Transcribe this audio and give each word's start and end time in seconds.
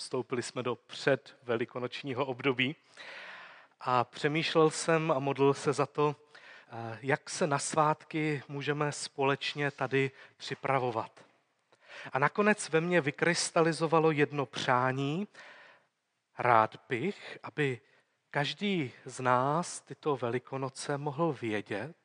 Vstoupili 0.00 0.42
jsme 0.42 0.62
do 0.62 0.76
předvelikonočního 0.76 2.26
období 2.26 2.76
a 3.80 4.04
přemýšlel 4.04 4.70
jsem 4.70 5.10
a 5.10 5.18
modlil 5.18 5.54
se 5.54 5.72
za 5.72 5.86
to, 5.86 6.16
eh, 6.72 6.98
jak 7.02 7.30
se 7.30 7.46
na 7.46 7.58
svátky 7.58 8.42
můžeme 8.48 8.92
společně 8.92 9.70
tady 9.70 10.10
připravovat. 10.36 11.24
A 12.12 12.18
nakonec 12.18 12.68
ve 12.68 12.80
mně 12.80 13.00
vykrystalizovalo 13.00 14.10
jedno 14.10 14.46
přání. 14.46 15.28
Rád 16.38 16.76
bych, 16.88 17.38
aby 17.42 17.80
každý 18.30 18.92
z 19.04 19.20
nás 19.20 19.80
tyto 19.80 20.16
velikonoce 20.16 20.98
mohl 20.98 21.32
vědět, 21.32 21.96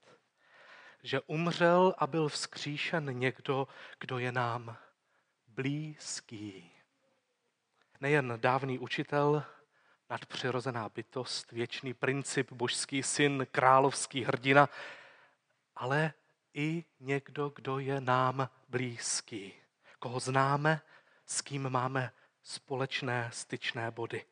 že 1.04 1.22
umřel 1.22 1.96
a 1.98 2.08
byl 2.08 2.30
vzkříšen 2.30 3.20
někdo, 3.20 3.68
kdo 4.00 4.20
je 4.20 4.32
nám 4.32 4.78
blízký. 5.48 6.75
Nejen 8.02 8.34
dávný 8.38 8.80
učitel, 8.80 9.44
nadpřirozená 10.10 10.90
bytost, 10.90 11.52
věčný 11.52 11.94
princip, 11.94 12.52
božský 12.52 13.04
syn, 13.04 13.48
královský 13.52 14.24
hrdina, 14.24 14.70
ale 15.76 16.14
i 16.54 16.86
někdo, 17.00 17.52
kdo 17.56 17.80
je 17.80 18.02
nám 18.02 18.50
blízký, 18.70 19.54
koho 20.00 20.20
známe, 20.20 20.82
s 21.26 21.42
kým 21.42 21.70
máme 21.70 22.12
společné 22.44 23.30
styčné 23.34 23.92
body. 23.92 24.26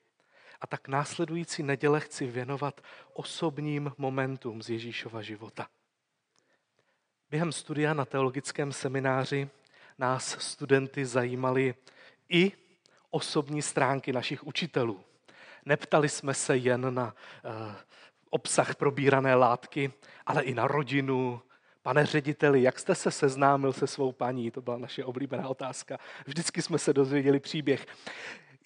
A 0.62 0.68
tak 0.68 0.88
následující 0.88 1.64
neděle 1.64 2.00
chci 2.00 2.28
věnovat 2.28 2.82
osobním 3.14 3.94
momentům 3.98 4.62
z 4.62 4.70
Ježíšova 4.70 5.22
života. 5.22 5.68
Během 7.30 7.52
studia 7.52 7.94
na 7.94 8.06
teologickém 8.06 8.72
semináři 8.72 9.50
nás 9.98 10.38
studenty 10.40 11.06
zajímaly 11.06 11.76
i 12.30 12.52
osobní 13.14 13.62
stránky 13.62 14.14
našich 14.14 14.48
učitelů. 14.48 15.00
Neptali 15.66 16.10
jsme 16.10 16.34
se 16.34 16.58
jen 16.58 16.94
na 16.94 17.16
uh, 17.46 17.52
obsah 18.30 18.76
probírané 18.76 19.36
látky, 19.36 19.92
ale 20.26 20.44
i 20.44 20.54
na 20.54 20.68
rodinu. 20.68 21.42
Pane 21.82 22.06
řediteli, 22.06 22.62
jak 22.62 22.80
jste 22.80 22.96
se 22.96 23.12
seznámil 23.12 23.74
se 23.74 23.88
svou 23.88 24.12
paní? 24.12 24.52
To 24.52 24.62
byla 24.62 24.78
naše 24.78 25.06
oblíbená 25.06 25.50
otázka. 25.50 26.00
Vždycky 26.26 26.62
jsme 26.62 26.78
se 26.78 26.94
dozvěděli 26.94 27.40
příběh. 27.40 27.86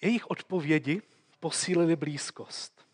Jejich 0.02 0.30
odpovědi 0.30 1.02
posílily 1.40 1.96
blízkost. 1.96 2.86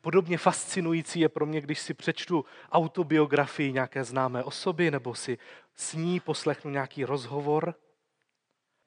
Podobně 0.00 0.38
fascinující 0.38 1.20
je 1.20 1.28
pro 1.28 1.46
mě, 1.46 1.60
když 1.60 1.80
si 1.80 1.94
přečtu 1.94 2.44
autobiografii 2.72 3.72
nějaké 3.72 4.04
známé 4.04 4.44
osoby 4.44 4.90
nebo 4.90 5.14
si 5.14 5.38
s 5.76 5.94
ní 5.94 6.20
poslechnu 6.20 6.70
nějaký 6.70 7.04
rozhovor. 7.04 7.74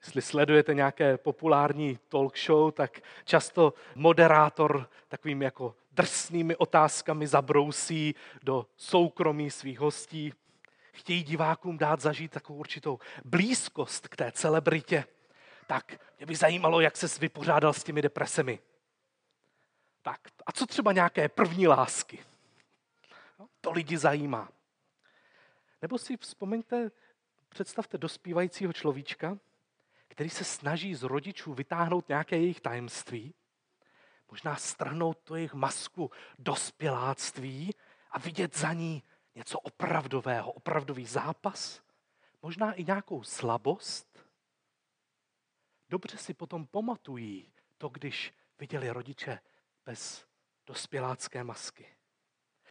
Jestli 0.06 0.22
sledujete 0.22 0.73
nějaké 0.73 1.18
populární 1.18 2.00
talk 2.09 2.38
show, 2.38 2.72
tak 2.72 3.02
často 3.26 3.73
moderátor 3.96 4.90
takovým 5.08 5.42
jako 5.42 5.76
drsnými 5.92 6.56
otázkami 6.56 7.28
zabrousí 7.28 8.16
do 8.44 8.66
soukromí 8.78 9.52
svých 9.52 9.80
hostí. 9.80 10.34
Chtějí 10.94 11.24
divákům 11.24 11.78
dát 11.78 12.00
zažít 12.02 12.31
takovou 12.31 12.59
určitou 12.59 13.00
blízkost 13.26 14.08
k 14.08 14.16
té 14.16 14.31
celebritě. 14.31 15.06
Tak 15.68 16.00
mě 16.18 16.26
by 16.26 16.36
zajímalo, 16.36 16.81
jak 16.81 16.98
se 16.98 17.20
vypořádal 17.20 17.74
s 17.74 17.84
těmi 17.84 18.02
depresemi. 18.02 18.59
Tak 20.02 20.20
a 20.46 20.52
co 20.52 20.66
třeba 20.66 20.92
nějaké 20.92 21.30
první 21.30 21.68
lásky? 21.68 22.20
No, 23.40 23.48
to 23.62 23.72
lidi 23.72 23.98
zajímá. 23.98 24.50
Nebo 25.81 25.98
si 25.98 26.18
vzpomeňte, 26.18 26.92
představte 27.50 27.98
dospívajícího 27.98 28.74
človíčka, 28.74 29.38
který 30.14 30.30
se 30.30 30.44
snaží 30.44 30.95
z 30.95 31.03
rodičů 31.03 31.53
vytáhnout 31.53 32.09
nějaké 32.09 32.38
jejich 32.38 32.61
tajemství, 32.61 33.33
možná 34.31 34.56
strhnout 34.56 35.17
to 35.23 35.36
jejich 35.36 35.53
masku 35.53 36.11
dospěláctví 36.39 37.72
a 38.11 38.19
vidět 38.19 38.58
za 38.58 38.73
ní 38.73 39.03
něco 39.36 39.59
opravdového, 39.59 40.51
opravdový 40.51 41.06
zápas, 41.06 41.81
možná 42.41 42.74
i 42.74 42.84
nějakou 42.84 43.24
slabost. 43.24 44.28
Dobře 45.90 46.18
si 46.18 46.34
potom 46.34 46.68
pamatují 46.68 47.53
to, 47.78 47.90
když 47.90 48.34
viděli 48.59 48.90
rodiče 48.90 49.40
bez 49.85 50.28
dospělácké 50.66 51.44
masky. 51.44 51.88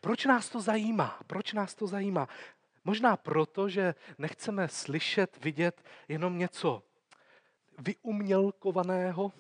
Proč 0.00 0.24
nás 0.24 0.48
to 0.48 0.60
zajímá? 0.60 1.20
Proč 1.26 1.53
nás 1.53 1.74
to 1.74 1.86
zajímá? 1.86 2.28
Možná 2.84 3.16
proto, 3.16 3.69
že 3.69 3.94
nechceme 4.19 4.69
slyšet, 4.69 5.44
vidět 5.44 5.84
jenom 6.09 6.38
něco 6.38 6.82
vyumělkovaného, 7.82 9.32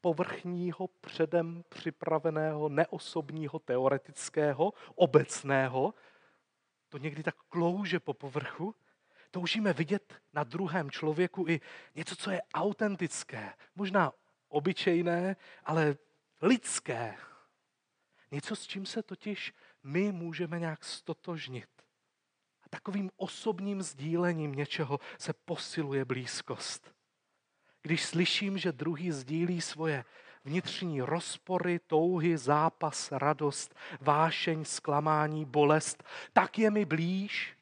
povrchního, 0.00 0.88
předem 0.88 1.64
připraveného, 1.68 2.68
neosobního, 2.68 3.58
teoretického, 3.58 4.72
obecného. 4.94 5.94
To 6.88 6.98
někdy 6.98 7.22
tak 7.22 7.34
klouže 7.48 8.00
po 8.00 8.14
povrchu. 8.14 8.74
Toužíme 9.30 9.72
vidět 9.72 10.14
na 10.32 10.44
druhém 10.44 10.90
člověku 10.90 11.48
i 11.48 11.60
něco, 11.94 12.16
co 12.16 12.30
je 12.30 12.42
autentické, 12.54 13.52
možná 13.74 14.12
obyčejné, 14.48 15.36
ale 15.64 15.96
lidské. 16.42 17.16
Něco, 18.30 18.56
s 18.56 18.66
čím 18.66 18.86
se 18.86 19.02
totiž 19.02 19.52
my 19.82 20.12
můžeme 20.12 20.60
nějak 20.60 20.84
stotožnit. 20.84 21.68
A 22.62 22.68
takovým 22.70 23.10
osobním 23.16 23.82
sdílením 23.82 24.52
něčeho 24.52 25.00
se 25.18 25.32
posiluje 25.32 26.04
blízkost. 26.04 26.97
Když 27.88 28.04
slyším, 28.04 28.58
že 28.58 28.72
druhý 28.72 29.12
sdílí 29.12 29.60
svoje 29.60 30.04
vnitřní 30.44 31.02
rozpory, 31.02 31.78
touhy, 31.78 32.38
zápas, 32.38 33.12
radost, 33.12 33.74
vášeň, 34.00 34.64
zklamání, 34.64 35.44
bolest, 35.44 36.04
tak 36.32 36.58
je 36.58 36.70
mi 36.70 36.84
blíž, 36.84 37.56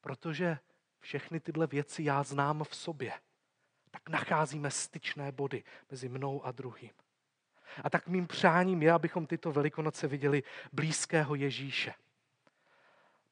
protože 0.00 0.58
všechny 1.00 1.40
tyhle 1.40 1.66
věci 1.66 2.02
já 2.02 2.22
znám 2.22 2.64
v 2.64 2.76
sobě. 2.76 3.12
Tak 3.90 4.08
nacházíme 4.08 4.70
styčné 4.70 5.32
body 5.32 5.64
mezi 5.90 6.08
mnou 6.08 6.44
a 6.44 6.52
druhým. 6.52 6.92
A 7.84 7.90
tak 7.90 8.08
mým 8.08 8.26
přáním 8.26 8.82
je, 8.82 8.92
abychom 8.92 9.26
tyto 9.26 9.52
velikonoce 9.52 10.08
viděli 10.08 10.42
blízkého 10.72 11.34
Ježíše. 11.34 11.94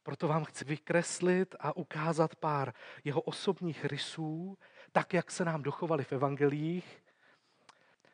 Proto 0.02 0.28
vám 0.28 0.44
chci 0.44 0.64
vykreslit 0.64 1.54
a 1.60 1.76
ukázat 1.76 2.36
pár 2.36 2.72
jeho 3.04 3.20
osobních 3.20 3.84
rysů, 3.84 4.58
tak, 4.94 5.14
jak 5.14 5.30
se 5.30 5.44
nám 5.44 5.62
dochovali 5.62 6.04
v 6.04 6.12
evangelích. 6.12 7.02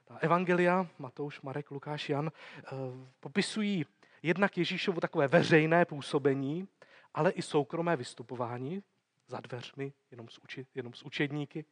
Ta 0.05 0.17
evangelia, 0.17 0.87
Matouš, 0.99 1.41
Marek, 1.41 1.71
Lukáš, 1.71 2.09
Jan, 2.09 2.31
eh, 2.31 2.67
popisují 3.21 3.87
jednak 4.23 4.59
Ježíšovo 4.59 5.01
takové 5.01 5.29
veřejné 5.29 5.85
působení, 5.85 6.69
ale 7.15 7.31
i 7.31 7.43
soukromé 7.43 7.97
vystupování 7.97 8.83
za 9.27 9.41
dveřmi, 9.41 9.93
jenom 10.11 10.29
s, 10.29 10.39
uči, 10.39 10.67
jenom 10.75 10.95
s 10.95 11.03
učedníky. 11.03 11.65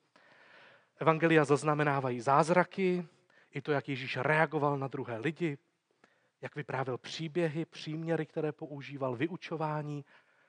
Evangelia 1.00 1.44
zaznamenávají 1.44 2.20
zázraky, 2.20 3.06
i 3.54 3.60
to, 3.60 3.72
jak 3.72 3.88
Ježíš 3.88 4.16
reagoval 4.16 4.78
na 4.78 4.88
druhé 4.88 5.18
lidi, 5.18 5.58
jak 6.40 6.56
vyprávěl 6.56 6.98
příběhy, 6.98 7.64
příměry, 7.64 8.26
které 8.26 8.52
používal, 8.52 9.16
vyučování. 9.16 10.04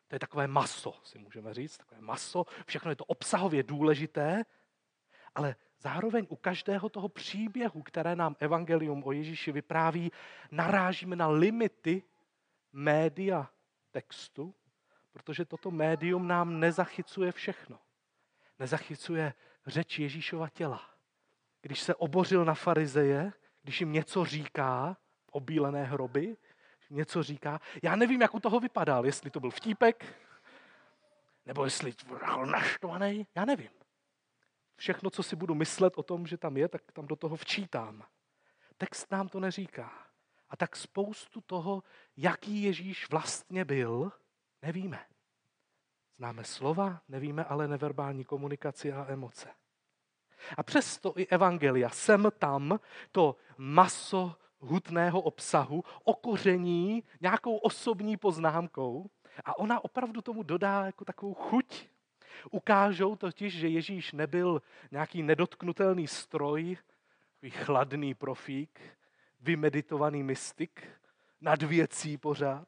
To 0.10 0.16
je 0.16 0.20
takové 0.20 0.48
maso, 0.48 0.96
si 1.04 1.20
můžeme 1.20 1.54
říct, 1.54 1.78
takové 1.78 2.02
maso. 2.02 2.46
Všechno 2.68 2.92
je 2.92 2.96
to 2.96 3.06
obsahově 3.06 3.64
důležité, 3.64 4.44
ale 5.36 5.56
zároveň 5.80 6.28
u 6.30 6.36
každého 6.36 6.90
toho 6.90 7.10
příběhu, 7.10 7.82
které 7.84 8.16
nám 8.16 8.36
Evangelium 8.40 9.04
o 9.06 9.12
Ježíši 9.12 9.52
vypráví, 9.52 10.12
narážíme 10.52 11.16
na 11.16 11.28
limity 11.28 12.04
média 12.74 13.50
textu, 13.92 14.56
protože 15.12 15.46
toto 15.46 15.72
médium 15.72 16.28
nám 16.28 16.60
nezachycuje 16.60 17.32
všechno. 17.32 17.80
Nezachycuje 18.60 19.34
řeč 19.68 20.00
Ježíšova 20.00 20.50
těla 20.50 21.00
když 21.62 21.80
se 21.80 21.96
obořil 21.96 22.46
na 22.46 22.54
farizeje, 22.54 23.34
když 23.64 23.80
jim 23.80 23.92
něco 23.92 24.26
říká, 24.26 24.98
obílené 25.32 25.84
hroby, 25.84 26.38
něco 26.90 27.24
říká. 27.24 27.60
Já 27.84 27.96
nevím, 27.96 28.22
jak 28.22 28.36
u 28.36 28.40
toho 28.40 28.60
vypadal, 28.60 29.06
jestli 29.06 29.30
to 29.30 29.40
byl 29.40 29.52
vtípek, 29.52 30.16
nebo 31.46 31.66
jestli 31.66 31.94
byl 32.08 32.46
naštvaný, 32.46 33.28
já 33.36 33.46
nevím. 33.46 33.70
Všechno, 34.76 35.10
co 35.10 35.24
si 35.24 35.36
budu 35.36 35.56
myslet 35.56 35.94
o 35.98 36.04
tom, 36.04 36.28
že 36.28 36.38
tam 36.38 36.58
je, 36.58 36.68
tak 36.68 36.92
tam 36.92 37.08
do 37.08 37.16
toho 37.16 37.36
včítám. 37.36 38.04
Text 38.78 39.12
nám 39.12 39.28
to 39.28 39.40
neříká. 39.40 39.92
A 40.50 40.58
tak 40.58 40.76
spoustu 40.76 41.42
toho, 41.42 41.84
jaký 42.18 42.64
Ježíš 42.64 43.10
vlastně 43.10 43.66
byl, 43.66 44.12
nevíme. 44.62 45.06
Známe 46.18 46.44
slova, 46.44 47.02
nevíme 47.08 47.44
ale 47.44 47.68
neverbální 47.68 48.26
komunikaci 48.26 48.94
a 48.94 49.06
emoce. 49.10 49.50
A 50.58 50.64
přesto 50.64 51.14
i 51.16 51.28
evangelia 51.28 51.90
sem 51.90 52.28
tam 52.40 52.80
to 53.12 53.36
maso 53.58 54.36
hutného 54.60 55.22
obsahu 55.22 55.84
okoření 56.04 57.04
nějakou 57.22 57.58
osobní 57.58 58.18
poznámkou 58.18 59.10
a 59.46 59.60
ona 59.60 59.84
opravdu 59.84 60.22
tomu 60.22 60.44
dodá 60.44 60.86
jako 60.86 61.06
takovou 61.06 61.34
chuť. 61.34 61.88
Ukážou 62.52 63.16
totiž, 63.16 63.54
že 63.54 63.68
Ježíš 63.68 64.12
nebyl 64.12 64.62
nějaký 64.92 65.24
nedotknutelný 65.24 66.08
stroj, 66.08 66.78
chladný 67.50 68.14
profík, 68.14 68.80
vymeditovaný 69.40 70.24
mystik, 70.24 70.88
nad 71.42 71.64
věcí 71.64 72.18
pořád, 72.18 72.68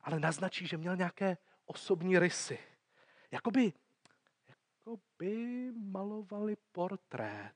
ale 0.00 0.20
naznačí, 0.20 0.66
že 0.66 0.76
měl 0.76 0.96
nějaké 0.96 1.36
osobní 1.66 2.18
rysy. 2.18 2.58
Jakoby, 3.30 3.72
jakoby 4.48 5.72
malovali 5.76 6.56
portrét. 6.72 7.52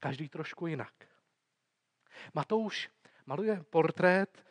Každý 0.00 0.28
trošku 0.28 0.66
jinak. 0.66 0.92
Matouš 2.34 2.90
maluje 3.26 3.64
portrét, 3.70 4.44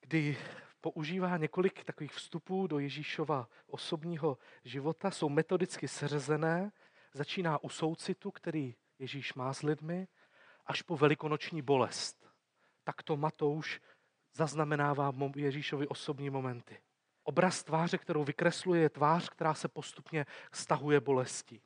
kdy 0.00 0.36
používá 0.80 1.36
několik 1.36 1.84
takových 1.84 2.12
vstupů 2.12 2.66
do 2.66 2.78
Ježíšova 2.78 3.48
osobního 3.66 4.38
života, 4.64 5.10
jsou 5.10 5.28
metodicky 5.28 5.88
seřezené, 5.88 6.72
začíná 7.12 7.64
u 7.64 7.68
soucitu, 7.68 8.30
který 8.30 8.74
Ježíš 8.98 9.34
má 9.34 9.52
s 9.52 9.62
lidmi, 9.62 10.08
až 10.66 10.82
po 10.82 10.96
velikonoční 10.96 11.62
bolest. 11.62 12.26
Tak 12.84 13.02
to 13.02 13.16
Matouš 13.16 13.80
zaznamenává 14.32 15.12
Ježíšovi 15.36 15.88
osobní 15.88 16.30
momenty. 16.30 16.78
Obraz 17.22 17.62
tváře, 17.62 17.98
kterou 17.98 18.24
vykresluje, 18.24 18.82
je 18.82 18.90
tvář, 18.90 19.28
která 19.28 19.54
se 19.54 19.68
postupně 19.68 20.26
stahuje 20.52 21.00
bolestí. 21.00 21.62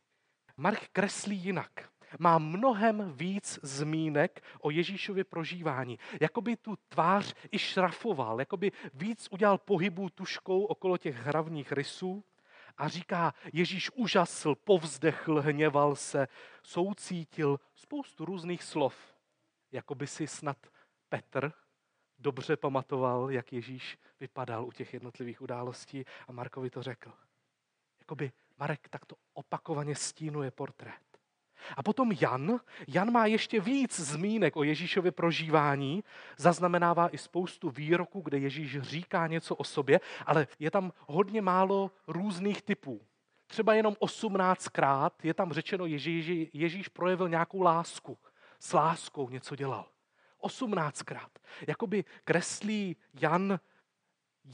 Mark 0.57 0.89
kreslí 0.93 1.37
jinak. 1.37 1.91
Má 2.19 2.39
mnohem 2.39 3.13
víc 3.13 3.59
zmínek 3.63 4.43
o 4.61 4.71
Ježíšově 4.71 5.25
prožívání. 5.25 5.99
Jakoby 6.21 6.57
tu 6.57 6.77
tvář 6.89 7.35
i 7.51 7.59
šrafoval, 7.59 8.41
jakoby 8.41 8.73
víc 8.95 9.29
udělal 9.31 9.59
pohybů 9.59 10.11
tuškou 10.11 10.65
okolo 10.65 10.99
těch 10.99 11.17
hravních 11.17 11.73
rysů 11.73 12.25
a 12.77 12.89
říká, 12.89 13.35
Ježíš 13.53 13.91
užasl, 13.91 14.55
povzdechl, 14.55 15.41
hněval 15.41 15.97
se, 15.97 16.29
soucítil 16.63 17.61
spoustu 17.75 18.25
různých 18.25 18.63
slov. 18.63 19.15
Jakoby 19.73 20.07
si 20.07 20.27
snad 20.27 20.67
Petr 21.09 21.53
dobře 22.19 22.57
pamatoval, 22.57 23.31
jak 23.31 23.53
Ježíš 23.53 23.99
vypadal 24.21 24.67
u 24.67 24.73
těch 24.73 24.95
jednotlivých 24.95 25.41
událostí 25.43 26.05
a 26.29 26.33
Markovi 26.33 26.71
to 26.71 26.83
řekl. 26.83 27.13
Jakoby 28.01 28.33
Marek 28.59 28.89
takto 28.89 29.17
opakovaně 29.33 29.95
stínuje 29.95 30.51
portrét. 30.51 31.08
A 31.77 31.83
potom 31.83 32.13
Jan. 32.21 32.61
Jan 32.89 33.11
má 33.13 33.27
ještě 33.27 33.61
víc 33.61 34.01
zmínek 34.01 34.57
o 34.57 34.63
Ježíšově 34.63 35.13
prožívání, 35.13 36.05
zaznamenává 36.37 37.09
i 37.09 37.19
spoustu 37.19 37.71
výroků, 37.71 38.21
kde 38.21 38.39
Ježíš 38.39 38.81
říká 38.81 39.27
něco 39.27 39.55
o 39.55 39.65
sobě, 39.65 40.01
ale 40.27 40.47
je 40.59 40.71
tam 40.71 40.93
hodně 41.07 41.43
málo 41.43 41.91
různých 42.07 42.63
typů. 42.63 43.01
Třeba 43.47 43.75
jenom 43.75 43.95
18krát 43.95 45.11
je 45.23 45.35
tam 45.35 45.53
řečeno, 45.53 45.87
Ježíš, 45.87 46.49
Ježíš 46.53 46.89
projevil 46.89 47.29
nějakou 47.29 47.63
lásku. 47.63 48.19
S 48.61 48.73
láskou 48.73 49.29
něco 49.29 49.57
dělal. 49.57 49.87
18krát. 50.43 51.29
Jakoby 51.67 52.05
kreslí 52.25 52.97
Jan 53.21 53.61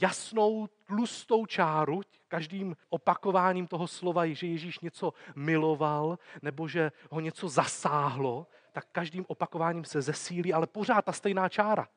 jasnou, 0.01 0.69
tlustou 0.85 1.45
čáru, 1.45 2.01
každým 2.27 2.75
opakováním 2.89 3.67
toho 3.67 3.87
slova, 3.87 4.27
že 4.27 4.47
Ježíš 4.47 4.79
něco 4.79 5.13
miloval 5.35 6.19
nebo 6.41 6.67
že 6.67 6.91
ho 7.11 7.19
něco 7.19 7.49
zasáhlo, 7.49 8.47
tak 8.71 8.85
každým 8.91 9.25
opakováním 9.27 9.85
se 9.85 10.01
zesílí, 10.01 10.53
ale 10.53 10.67
pořád 10.67 11.05
ta 11.05 11.11
stejná 11.11 11.49
čára. 11.49 11.87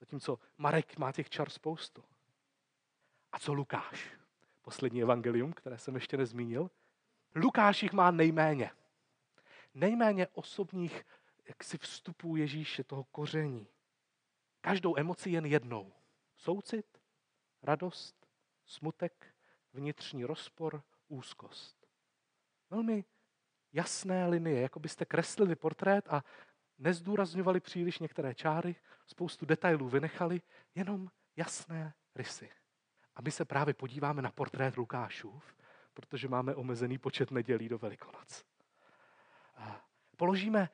Zatímco 0.00 0.38
Marek 0.58 0.98
má 0.98 1.12
těch 1.12 1.30
čar 1.30 1.50
spoustu. 1.50 2.04
A 3.32 3.38
co 3.38 3.52
Lukáš? 3.52 4.10
Poslední 4.62 5.02
evangelium, 5.02 5.52
které 5.52 5.78
jsem 5.78 5.94
ještě 5.94 6.16
nezmínil. 6.16 6.70
Lukáš 7.34 7.82
jich 7.82 7.92
má 7.92 8.10
nejméně. 8.10 8.70
Nejméně 9.74 10.26
osobních 10.28 11.04
jaksi 11.48 11.78
vstupů 11.78 12.36
Ježíše, 12.36 12.84
toho 12.84 13.04
koření. 13.04 13.66
Každou 14.60 14.98
emoci 14.98 15.30
jen 15.30 15.46
jednou. 15.46 15.92
Soucit, 16.36 16.86
radost, 17.62 18.23
smutek, 18.66 19.34
vnitřní 19.72 20.24
rozpor, 20.24 20.82
úzkost. 21.08 21.86
Velmi 22.70 23.04
jasné 23.72 24.26
linie, 24.26 24.60
jako 24.60 24.80
byste 24.80 25.04
kreslili 25.04 25.56
portrét 25.56 26.08
a 26.08 26.24
nezdůrazňovali 26.78 27.60
příliš 27.60 27.98
některé 27.98 28.34
čáry, 28.34 28.76
spoustu 29.06 29.46
detailů 29.46 29.88
vynechali, 29.88 30.40
jenom 30.74 31.10
jasné 31.36 31.94
rysy. 32.14 32.50
A 33.14 33.22
my 33.22 33.30
se 33.30 33.44
právě 33.44 33.74
podíváme 33.74 34.22
na 34.22 34.30
portrét 34.30 34.76
Lukášův, 34.76 35.56
protože 35.94 36.28
máme 36.28 36.54
omezený 36.54 36.98
počet 36.98 37.30
nedělí 37.30 37.68
do 37.68 37.78
Velikonoc. 37.78 38.44
Položíme 40.16 40.68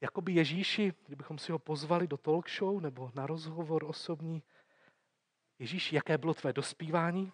jakoby 0.00 0.32
Ježíši, 0.32 0.92
kdybychom 1.06 1.38
si 1.38 1.52
ho 1.52 1.58
pozvali 1.58 2.06
do 2.06 2.16
talk 2.16 2.50
show 2.50 2.80
nebo 2.80 3.10
na 3.14 3.26
rozhovor 3.26 3.84
osobní, 3.84 4.42
Ježíši, 5.60 5.94
jaké 5.94 6.18
bylo 6.18 6.34
tvé 6.34 6.52
dospívání? 6.52 7.32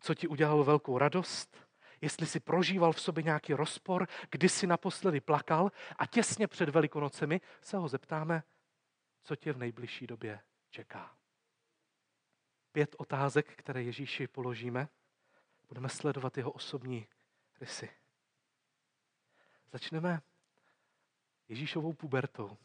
Co 0.00 0.14
ti 0.14 0.28
udělalo 0.28 0.64
velkou 0.64 0.98
radost? 0.98 1.66
Jestli 2.00 2.26
si 2.26 2.40
prožíval 2.40 2.92
v 2.92 3.00
sobě 3.00 3.22
nějaký 3.22 3.54
rozpor, 3.54 4.08
kdy 4.30 4.48
jsi 4.48 4.66
naposledy 4.66 5.20
plakal 5.20 5.72
a 5.98 6.06
těsně 6.06 6.46
před 6.46 6.68
Velikonocemi 6.68 7.40
se 7.60 7.76
ho 7.76 7.88
zeptáme, 7.88 8.42
co 9.22 9.36
tě 9.36 9.52
v 9.52 9.58
nejbližší 9.58 10.06
době 10.06 10.40
čeká. 10.70 11.16
Pět 12.72 12.94
otázek, 12.98 13.56
které 13.56 13.82
Ježíši 13.82 14.26
položíme, 14.26 14.88
budeme 15.68 15.88
sledovat 15.88 16.36
jeho 16.36 16.50
osobní 16.50 17.06
rysy. 17.60 17.90
Začneme 19.72 20.20
Ježíšovou 21.48 21.92
pubertou. 21.92 22.56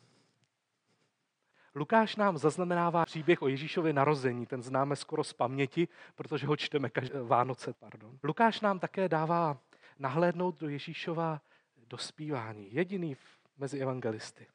Lukáš 1.75 2.15
nám 2.15 2.37
zaznamenává 2.37 3.05
příběh 3.05 3.41
o 3.41 3.47
Ježíšově 3.47 3.93
narození, 3.93 4.45
ten 4.45 4.63
známe 4.63 4.95
skoro 4.95 5.23
z 5.23 5.33
paměti, 5.33 5.87
protože 6.15 6.47
ho 6.47 6.55
čteme 6.55 6.89
každé 6.89 7.23
Vánoce. 7.23 7.73
Pardon. 7.73 8.19
Lukáš 8.23 8.61
nám 8.61 8.79
také 8.79 9.09
dává 9.09 9.57
nahlédnout 9.99 10.59
do 10.59 10.69
Ježíšova 10.69 11.41
dospívání, 11.89 12.73
jediný 12.73 13.17
mezi 13.57 13.79
evangelisty. 13.79 14.47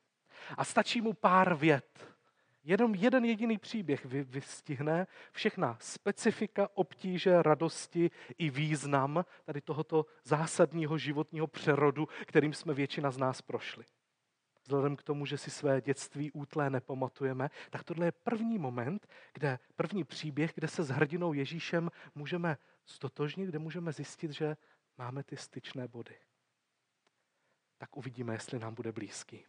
A 0.57 0.65
stačí 0.65 1.01
mu 1.01 1.13
pár 1.13 1.55
vět. 1.55 2.15
Jenom 2.65 2.95
jeden 2.95 3.25
jediný 3.25 3.59
příběh 3.59 4.05
vystihne 4.05 5.07
všechna 5.33 5.77
specifika, 5.81 6.69
obtíže, 6.75 7.43
radosti 7.43 8.11
i 8.39 8.51
význam 8.51 9.25
tady 9.45 9.61
tohoto 9.61 10.07
zásadního 10.25 10.99
životního 10.99 11.47
přerodu, 11.47 12.09
kterým 12.27 12.55
jsme 12.55 12.75
většina 12.75 13.11
z 13.11 13.19
nás 13.19 13.43
prošli 13.43 13.85
vzhledem 14.69 14.97
k 14.97 15.03
tomu, 15.03 15.27
že 15.27 15.39
si 15.39 15.51
své 15.51 15.81
dětství 15.81 16.33
útlé 16.33 16.71
nepamatujeme, 16.71 17.51
tak 17.71 17.85
tohle 17.85 18.07
je 18.07 18.13
první 18.13 18.59
moment, 18.59 19.09
kde 19.33 19.59
první 19.77 20.05
příběh, 20.05 20.53
kde 20.55 20.69
se 20.69 20.83
s 20.83 20.89
hrdinou 20.89 21.33
Ježíšem 21.33 21.91
můžeme 22.15 22.59
stotožnit, 22.85 23.49
kde 23.49 23.59
můžeme 23.59 23.93
zjistit, 23.93 24.31
že 24.31 24.57
máme 24.99 25.23
ty 25.23 25.37
styčné 25.37 25.89
body. 25.89 26.19
Tak 27.79 27.97
uvidíme, 27.97 28.35
jestli 28.35 28.59
nám 28.59 28.75
bude 28.75 28.93
blízký. 28.93 29.47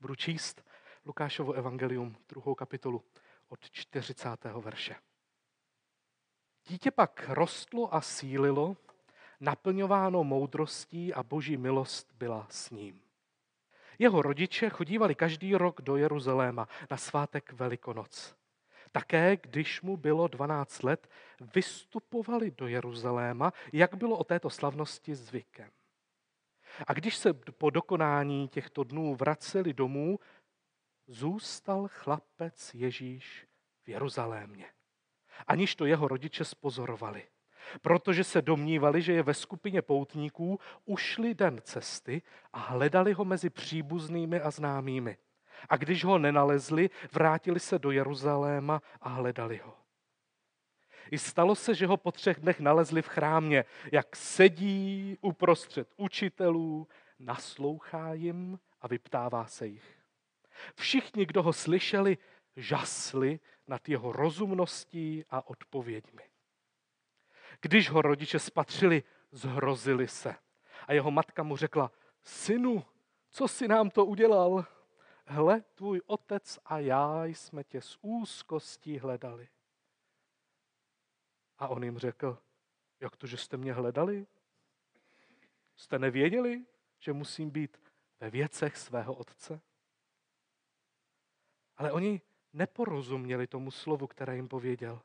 Budu 0.00 0.14
číst 0.14 0.64
Lukášovo 1.04 1.52
evangelium, 1.52 2.16
druhou 2.28 2.54
kapitolu 2.54 3.04
od 3.48 3.70
40. 3.70 4.44
verše. 4.44 4.96
Dítě 6.68 6.90
pak 6.90 7.24
rostlo 7.28 7.94
a 7.94 8.00
sílilo, 8.00 8.76
naplňováno 9.40 10.24
moudrostí 10.24 11.14
a 11.14 11.22
boží 11.22 11.56
milost 11.56 12.12
byla 12.12 12.46
s 12.50 12.70
ním. 12.70 13.03
Jeho 13.98 14.22
rodiče 14.22 14.70
chodívali 14.70 15.14
každý 15.14 15.54
rok 15.54 15.82
do 15.82 15.96
Jeruzaléma 15.96 16.68
na 16.90 16.96
svátek 16.96 17.52
Velikonoc. 17.52 18.34
Také, 18.92 19.36
když 19.36 19.82
mu 19.82 19.96
bylo 19.96 20.28
12 20.28 20.82
let, 20.82 21.08
vystupovali 21.54 22.50
do 22.50 22.66
Jeruzaléma, 22.66 23.52
jak 23.72 23.94
bylo 23.94 24.18
o 24.18 24.24
této 24.24 24.50
slavnosti 24.50 25.14
zvykem. 25.14 25.70
A 26.86 26.92
když 26.92 27.16
se 27.16 27.32
po 27.34 27.70
dokonání 27.70 28.48
těchto 28.48 28.84
dnů 28.84 29.14
vraceli 29.14 29.72
domů, 29.72 30.18
zůstal 31.06 31.88
chlapec 31.88 32.74
Ježíš 32.74 33.46
v 33.84 33.88
Jeruzalémě. 33.88 34.66
Aniž 35.46 35.74
to 35.74 35.86
jeho 35.86 36.08
rodiče 36.08 36.44
spozorovali 36.44 37.28
protože 37.82 38.24
se 38.24 38.42
domnívali, 38.42 39.02
že 39.02 39.12
je 39.12 39.22
ve 39.22 39.34
skupině 39.34 39.82
poutníků, 39.82 40.60
ušli 40.84 41.34
den 41.34 41.60
cesty 41.64 42.22
a 42.52 42.58
hledali 42.58 43.12
ho 43.12 43.24
mezi 43.24 43.50
příbuznými 43.50 44.40
a 44.40 44.50
známými. 44.50 45.16
A 45.68 45.76
když 45.76 46.04
ho 46.04 46.18
nenalezli, 46.18 46.90
vrátili 47.12 47.60
se 47.60 47.78
do 47.78 47.90
Jeruzaléma 47.90 48.82
a 49.00 49.08
hledali 49.08 49.60
ho. 49.64 49.76
I 51.10 51.18
stalo 51.18 51.54
se, 51.54 51.74
že 51.74 51.86
ho 51.86 51.96
po 51.96 52.12
třech 52.12 52.40
dnech 52.40 52.60
nalezli 52.60 53.02
v 53.02 53.08
chrámě, 53.08 53.64
jak 53.92 54.16
sedí 54.16 55.18
uprostřed 55.20 55.88
učitelů, 55.96 56.88
naslouchá 57.18 58.12
jim 58.12 58.58
a 58.80 58.88
vyptává 58.88 59.46
se 59.46 59.66
jich. 59.66 59.98
Všichni, 60.74 61.26
kdo 61.26 61.42
ho 61.42 61.52
slyšeli, 61.52 62.18
žasli 62.56 63.40
nad 63.68 63.88
jeho 63.88 64.12
rozumností 64.12 65.24
a 65.30 65.48
odpověďmi. 65.48 66.22
Když 67.64 67.90
ho 67.90 68.02
rodiče 68.02 68.38
spatřili, 68.38 69.02
zhrozili 69.30 70.08
se. 70.08 70.34
A 70.86 70.92
jeho 70.92 71.10
matka 71.10 71.42
mu 71.42 71.56
řekla, 71.56 71.92
synu, 72.22 72.84
co 73.30 73.48
si 73.48 73.68
nám 73.68 73.90
to 73.90 74.04
udělal? 74.04 74.66
Hle, 75.26 75.60
tvůj 75.60 76.00
otec 76.06 76.58
a 76.64 76.78
já 76.78 77.24
jsme 77.24 77.64
tě 77.64 77.80
s 77.80 77.98
úzkostí 78.02 78.98
hledali. 78.98 79.48
A 81.58 81.68
on 81.68 81.84
jim 81.84 81.98
řekl, 81.98 82.38
jak 83.00 83.16
to, 83.16 83.26
že 83.26 83.36
jste 83.36 83.56
mě 83.56 83.72
hledali? 83.72 84.26
Jste 85.76 85.98
nevěděli, 85.98 86.64
že 86.98 87.12
musím 87.12 87.50
být 87.50 87.82
ve 88.20 88.30
věcech 88.30 88.76
svého 88.76 89.14
otce? 89.14 89.60
Ale 91.76 91.92
oni 91.92 92.20
neporozuměli 92.52 93.46
tomu 93.46 93.70
slovu, 93.70 94.06
které 94.06 94.36
jim 94.36 94.48
pověděl. 94.48 95.02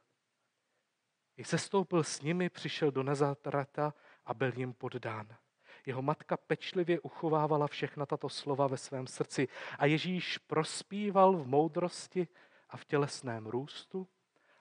I 1.39 1.43
sestoupil 1.43 2.03
s 2.03 2.21
nimi, 2.21 2.49
přišel 2.49 2.91
do 2.91 3.03
Nazatrata 3.03 3.93
a 4.25 4.33
byl 4.33 4.51
jim 4.55 4.73
poddán. 4.73 5.37
Jeho 5.85 6.01
matka 6.01 6.37
pečlivě 6.37 6.99
uchovávala 6.99 7.67
všechna 7.67 8.05
tato 8.05 8.29
slova 8.29 8.67
ve 8.67 8.77
svém 8.77 9.07
srdci 9.07 9.47
a 9.77 9.85
Ježíš 9.85 10.37
prospíval 10.37 11.33
v 11.37 11.47
moudrosti 11.47 12.27
a 12.69 12.77
v 12.77 12.85
tělesném 12.85 13.47
růstu 13.47 14.07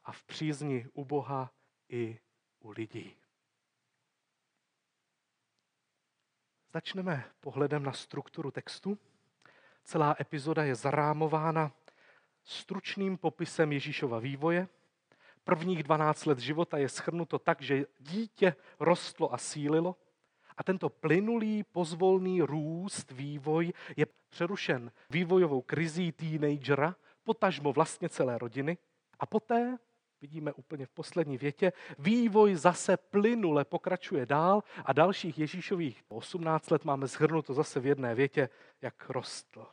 a 0.04 0.12
v 0.12 0.22
přízni 0.22 0.86
u 0.92 1.04
Boha 1.04 1.50
i 1.88 2.20
u 2.60 2.70
lidí. 2.70 3.16
Začneme 6.72 7.24
pohledem 7.40 7.82
na 7.82 7.92
strukturu 7.92 8.50
textu. 8.50 8.98
Celá 9.84 10.16
epizoda 10.20 10.64
je 10.64 10.74
zarámována 10.74 11.72
stručným 12.44 13.16
popisem 13.16 13.72
Ježíšova 13.72 14.18
vývoje. 14.18 14.68
Prvních 15.48 15.82
12 15.82 16.26
let 16.26 16.38
života 16.38 16.78
je 16.78 16.88
schrnuto 16.88 17.38
tak, 17.38 17.62
že 17.62 17.86
dítě 17.98 18.54
rostlo 18.80 19.34
a 19.34 19.38
sílilo 19.38 19.96
a 20.56 20.62
tento 20.62 20.88
plynulý, 20.88 21.64
pozvolný 21.64 22.42
růst, 22.42 23.10
vývoj 23.10 23.72
je 23.96 24.06
přerušen 24.28 24.92
vývojovou 25.10 25.62
krizí 25.62 26.12
teenagera, 26.12 26.96
potažmo 27.24 27.72
vlastně 27.72 28.08
celé 28.08 28.38
rodiny. 28.38 28.78
A 29.20 29.26
poté, 29.26 29.78
vidíme 30.20 30.52
úplně 30.52 30.86
v 30.86 30.90
poslední 30.90 31.38
větě, 31.38 31.72
vývoj 31.98 32.54
zase 32.54 32.96
plynule 32.96 33.64
pokračuje 33.64 34.26
dál 34.26 34.62
a 34.84 34.92
dalších 34.92 35.38
Ježíšových 35.38 36.02
18 36.08 36.70
let 36.70 36.84
máme 36.84 37.06
zhrnuto 37.06 37.54
zase 37.54 37.80
v 37.80 37.86
jedné 37.86 38.14
větě, 38.14 38.48
jak 38.82 39.10
rostl 39.10 39.66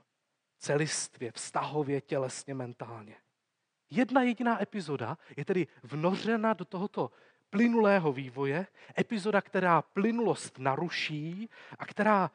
celistvě, 0.59 1.31
vztahově, 1.31 2.01
tělesně, 2.01 2.53
mentálně. 2.53 3.24
Jedna 3.89 4.21
jediná 4.21 4.61
epizoda 4.61 5.17
je 5.37 5.45
tedy 5.45 5.67
vnořena 5.83 6.53
do 6.53 6.65
tohoto 6.65 7.11
plynulého 7.49 8.13
vývoje, 8.13 8.67
epizoda, 8.99 9.41
která 9.41 9.81
plynulost 9.81 10.59
naruší 10.59 11.49
a 11.79 11.85
která 11.85 12.31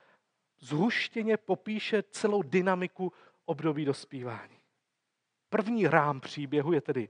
zhuštěně 0.59 1.37
popíše 1.37 2.03
celou 2.03 2.43
dynamiku 2.43 3.13
období 3.45 3.85
dospívání. 3.85 4.59
První 5.49 5.87
rám 5.87 6.21
příběhu 6.21 6.73
je 6.73 6.81
tedy 6.81 7.09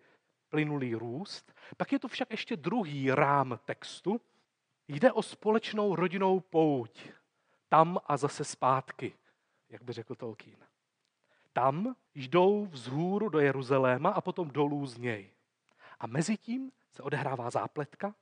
plynulý 0.49 0.95
růst, 0.95 1.53
pak 1.77 1.93
je 1.93 1.99
to 1.99 2.09
však 2.09 2.31
ještě 2.31 2.57
druhý 2.57 3.11
rám 3.11 3.59
textu. 3.65 4.21
Jde 4.89 5.13
o 5.13 5.23
společnou 5.23 5.95
rodinou 5.95 6.41
pouť. 6.41 7.09
Tam 7.69 7.99
a 8.07 8.17
zase 8.17 8.45
zpátky, 8.45 9.15
jak 9.69 9.83
by 9.83 9.93
řekl 9.93 10.15
Tolkien. 10.15 10.67
Tam 11.53 11.97
jdou 12.29 12.67
vzhůru 12.67 13.29
do 13.29 13.39
Jeruzaléma 13.39 14.11
a 14.11 14.21
potom 14.21 14.51
dolů 14.51 14.87
z 14.87 14.99
něj. 14.99 15.33
A 16.01 16.07
mezi 16.07 16.37
tím 16.37 16.73
se 16.93 17.03
odehrává 17.03 17.51
zápletka, 17.51 18.15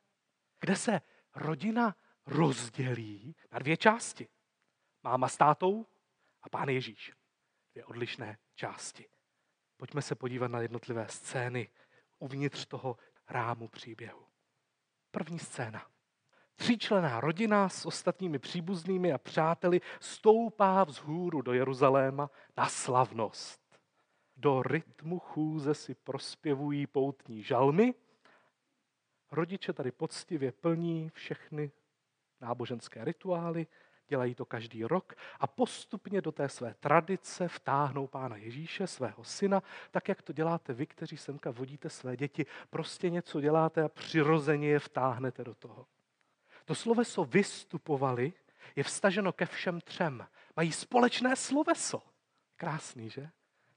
kde 0.61 0.77
se 0.77 1.01
rodina 1.35 1.97
rozdělí 2.27 3.37
na 3.53 3.59
dvě 3.59 3.77
části. 3.77 4.29
Máma 5.03 5.29
s 5.29 5.37
tátou 5.37 5.87
a 6.43 6.49
pán 6.49 6.69
Ježíš. 6.69 7.13
Dvě 7.73 7.85
odlišné 7.85 8.39
části. 8.55 9.09
Pojďme 9.77 10.03
se 10.03 10.15
podívat 10.15 10.49
na 10.49 10.61
jednotlivé 10.61 11.09
scény 11.09 11.69
uvnitř 12.19 12.67
toho 12.67 12.97
rámu 13.29 13.69
příběhu. 13.69 14.27
První 15.11 15.39
scéna. 15.39 15.87
Tříčlená 16.55 17.21
rodina 17.21 17.69
s 17.69 17.87
ostatními 17.87 18.39
příbuznými 18.39 19.13
a 19.13 19.19
přáteli 19.19 19.81
stoupá 20.01 20.85
vzhůru 20.85 21.43
do 21.43 21.53
Jeruzaléma 21.53 22.31
na 22.57 22.69
slavnost. 22.69 23.68
Do 24.39 24.63
rytmu 24.63 25.19
chůze 25.19 25.75
si 25.75 25.95
prospěvují 25.95 26.87
poutní 26.87 27.43
žalmy. 27.43 27.95
Rodiče 29.33 29.73
tady 29.73 29.93
poctivě 29.93 30.53
plní 30.53 31.11
všechny 31.15 31.71
náboženské 32.41 33.05
rituály, 33.05 33.67
dělají 34.09 34.35
to 34.35 34.45
každý 34.45 34.85
rok 34.85 35.15
a 35.41 35.47
postupně 35.47 36.21
do 36.21 36.33
té 36.33 36.49
své 36.49 36.75
tradice 36.75 37.49
vtáhnou 37.49 38.07
Pána 38.07 38.37
Ježíše, 38.37 38.87
svého 38.87 39.25
syna, 39.25 39.63
tak 39.91 40.09
jak 40.09 40.23
to 40.23 40.33
děláte 40.33 40.73
vy, 40.73 40.87
kteří 40.87 41.17
semka 41.17 41.51
vodíte 41.51 41.91
své 41.91 42.17
děti. 42.17 42.47
Prostě 42.71 43.11
něco 43.11 43.41
děláte 43.41 43.83
a 43.83 43.89
přirozeně 43.89 44.69
je 44.69 44.79
vtáhnete 44.79 45.45
do 45.45 45.55
toho. 45.55 45.87
To 46.65 46.75
sloveso 46.75 47.25
vystupovali 47.25 48.33
je 48.77 48.83
vstaženo 48.83 49.33
ke 49.33 49.47
všem 49.47 49.81
třem. 49.81 50.27
Mají 50.57 50.73
společné 50.73 51.37
sloveso. 51.37 52.03
Krásný, 52.57 53.11
že? 53.11 53.31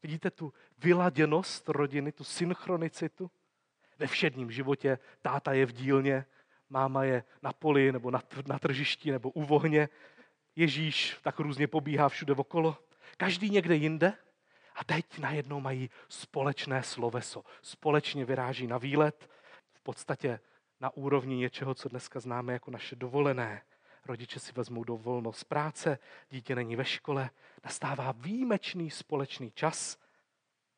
Vidíte 0.04 0.32
tu 0.32 0.54
vyladěnost 0.78 1.70
rodiny, 1.70 2.12
tu 2.12 2.24
synchronicitu? 2.24 3.32
Ve 4.00 4.08
všedním 4.08 4.52
životě 4.52 5.00
táta 5.22 5.54
je 5.54 5.66
v 5.66 5.72
dílně, 5.72 6.26
máma 6.70 7.04
je 7.04 7.24
na 7.42 7.54
poli 7.54 7.92
nebo 7.92 8.12
na, 8.12 8.22
na 8.48 8.60
tržišti 8.60 9.12
nebo 9.12 9.30
u 9.30 9.44
vohně. 9.44 9.90
Ježíš 10.56 11.18
tak 11.22 11.40
různě 11.40 11.68
pobíhá 11.68 12.10
všude 12.10 12.34
okolo. 12.34 12.78
Každý 13.18 13.50
někde 13.50 13.76
jinde. 13.76 14.14
A 14.76 14.84
teď 14.84 15.20
najednou 15.20 15.60
mají 15.60 15.90
společné 16.10 16.84
sloveso. 16.84 17.44
Společně 17.62 18.26
vyráží 18.26 18.68
na 18.68 18.78
výlet. 18.78 19.30
V 19.74 19.84
podstatě 19.84 20.40
na 20.80 20.90
úrovni 20.90 21.36
něčeho, 21.36 21.74
co 21.74 21.90
dneska 21.90 22.20
známe 22.20 22.54
jako 22.54 22.72
naše 22.72 22.96
dovolené. 22.96 23.62
Rodiče 24.06 24.40
si 24.40 24.52
vezmou 24.52 24.84
dovolno 24.84 25.34
z 25.34 25.44
práce, 25.44 26.00
dítě 26.30 26.56
není 26.56 26.76
ve 26.76 26.86
škole, 26.86 27.30
nastává 27.64 28.12
výjimečný 28.12 28.92
společný 28.92 29.52
čas. 29.52 29.98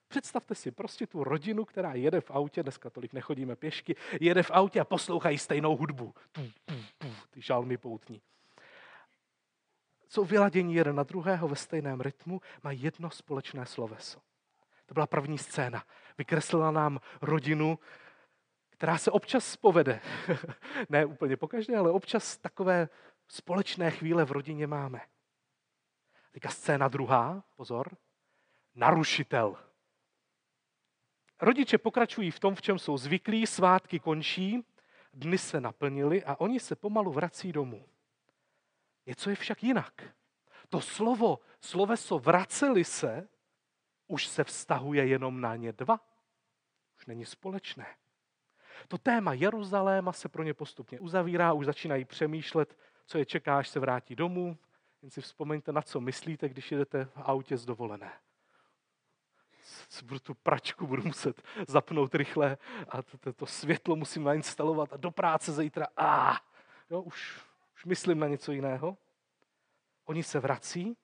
Představte 0.08 0.56
si 0.56 0.72
prostě 0.72 1.08
tu 1.08 1.24
rodinu, 1.24 1.66
která 1.66 1.94
jede 1.94 2.22
v 2.22 2.32
autě, 2.32 2.64
dneska 2.64 2.90
tolik 2.90 3.14
nechodíme 3.14 3.56
pěšky, 3.56 3.96
jede 4.22 4.44
v 4.44 4.52
autě 4.52 4.80
a 4.80 4.86
poslouchají 4.86 5.38
stejnou 5.38 5.76
hudbu. 5.76 6.14
Tu, 6.32 6.42
tu, 6.66 6.76
tu, 6.98 7.08
ty 7.30 7.42
žalmy 7.42 7.78
poutní. 7.78 8.22
Jsou 10.08 10.26
vyladění 10.26 10.76
jeden 10.76 10.96
na 10.96 11.04
druhého 11.04 11.48
ve 11.48 11.56
stejném 11.56 12.02
rytmu, 12.02 12.42
mají 12.64 12.84
jedno 12.84 13.10
společné 13.10 13.66
sloveso. 13.66 14.20
To 14.86 14.94
byla 14.94 15.08
první 15.08 15.38
scéna. 15.38 15.84
Vykreslila 16.18 16.72
nám 16.72 17.00
rodinu, 17.22 17.80
která 18.70 18.98
se 18.98 19.12
občas 19.12 19.56
povede. 19.56 20.00
ne 20.90 21.06
úplně 21.06 21.38
pokaždé, 21.38 21.78
ale 21.78 21.92
občas 21.92 22.38
takové 22.38 22.90
společné 23.28 23.92
chvíle 23.92 24.26
v 24.26 24.32
rodině 24.32 24.68
máme. 24.68 25.02
Teďka 26.32 26.50
scéna 26.50 26.88
druhá, 26.88 27.44
pozor, 27.56 27.98
narušitel. 28.76 29.56
Rodiče 31.42 31.78
pokračují 31.78 32.32
v 32.32 32.40
tom, 32.40 32.56
v 32.56 32.62
čem 32.62 32.80
jsou 32.80 32.98
zvyklí, 32.98 33.48
svátky 33.48 34.00
končí, 34.00 34.66
dny 35.14 35.38
se 35.38 35.62
naplnily 35.62 36.24
a 36.24 36.36
oni 36.40 36.60
se 36.60 36.76
pomalu 36.76 37.12
vrací 37.12 37.52
domů. 37.52 37.86
Něco 39.06 39.30
je 39.30 39.36
však 39.36 39.64
jinak. 39.64 40.04
To 40.70 40.82
slovo, 40.82 41.40
sloveso 41.62 42.20
vraceli 42.20 42.84
se, 42.84 43.28
už 44.08 44.28
se 44.28 44.44
vztahuje 44.44 45.08
jenom 45.08 45.42
na 45.42 45.56
ně 45.56 45.74
dva. 45.74 46.00
Už 46.98 47.06
není 47.06 47.26
společné. 47.26 47.96
To 48.88 48.98
téma 48.98 49.34
Jeruzaléma 49.34 50.14
se 50.14 50.30
pro 50.30 50.44
ně 50.44 50.54
postupně 50.54 51.00
uzavírá, 51.00 51.54
už 51.54 51.66
začínají 51.66 52.06
přemýšlet, 52.06 52.78
co 53.06 53.18
je 53.18 53.26
čeká, 53.26 53.58
až 53.58 53.70
se 53.70 53.80
vrátí 53.80 54.16
domů. 54.16 54.58
Jen 55.02 55.12
si 55.12 55.22
vzpomeňte, 55.22 55.72
na 55.72 55.82
co 55.82 56.00
myslíte, 56.00 56.50
když 56.50 56.72
jedete 56.72 57.06
v 57.06 57.18
autě 57.18 57.58
z 57.58 57.66
dovolené. 57.66 58.12
Budu 60.04 60.20
tu 60.20 60.34
pračku 60.34 60.88
budu 60.88 61.04
muset 61.04 61.44
zapnout 61.68 62.16
rychle 62.16 62.58
a 62.90 63.02
to, 63.02 63.18
to, 63.18 63.34
to 63.34 63.46
světlo 63.46 63.96
musím 63.96 64.24
nainstalovat 64.24 64.94
a 64.94 64.98
do 64.98 65.12
práce 65.12 65.52
zítra. 65.52 65.88
A 65.98 66.42
jo, 66.90 67.02
už, 67.02 67.42
už 67.76 67.86
myslím 67.86 68.20
na 68.20 68.28
něco 68.28 68.52
jiného. 68.52 68.98
Oni 70.06 70.24
se 70.24 70.40
vrací 70.40 70.98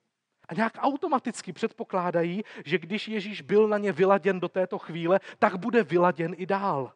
a 0.48 0.54
nějak 0.54 0.74
automaticky 0.78 1.54
předpokládají, 1.54 2.44
že 2.66 2.78
když 2.78 3.08
Ježíš 3.08 3.42
byl 3.42 3.68
na 3.68 3.78
ně 3.78 3.92
vyladěn 3.92 4.40
do 4.40 4.50
této 4.50 4.78
chvíle, 4.78 5.20
tak 5.40 5.56
bude 5.56 5.84
vyladěn 5.84 6.36
i 6.38 6.46
dál. 6.46 6.94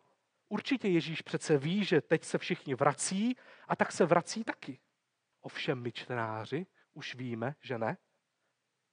Určitě 0.50 0.88
Ježíš 0.88 1.22
přece 1.22 1.58
ví, 1.58 1.84
že 1.84 2.02
teď 2.02 2.24
se 2.24 2.38
všichni 2.38 2.76
vrací 2.76 3.36
a 3.68 3.76
tak 3.76 3.92
se 3.92 4.06
vrací 4.06 4.44
taky. 4.44 4.80
Ovšem 5.44 5.82
my 5.82 5.92
čtenáři 5.92 6.66
už 6.94 7.16
víme, 7.16 7.56
že 7.62 7.78
ne, 7.78 7.98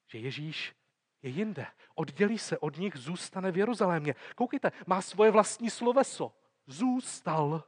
že 0.07 0.19
Ježíš 0.19 0.75
je 1.23 1.31
jinde. 1.31 1.67
Oddělí 1.95 2.39
se 2.39 2.59
od 2.59 2.77
nich, 2.77 2.97
zůstane 2.97 3.53
v 3.53 3.59
Jeruzalémě. 3.59 4.15
Koukejte, 4.35 4.73
má 4.87 5.03
svoje 5.03 5.31
vlastní 5.31 5.71
sloveso. 5.71 6.37
Zůstal. 6.67 7.65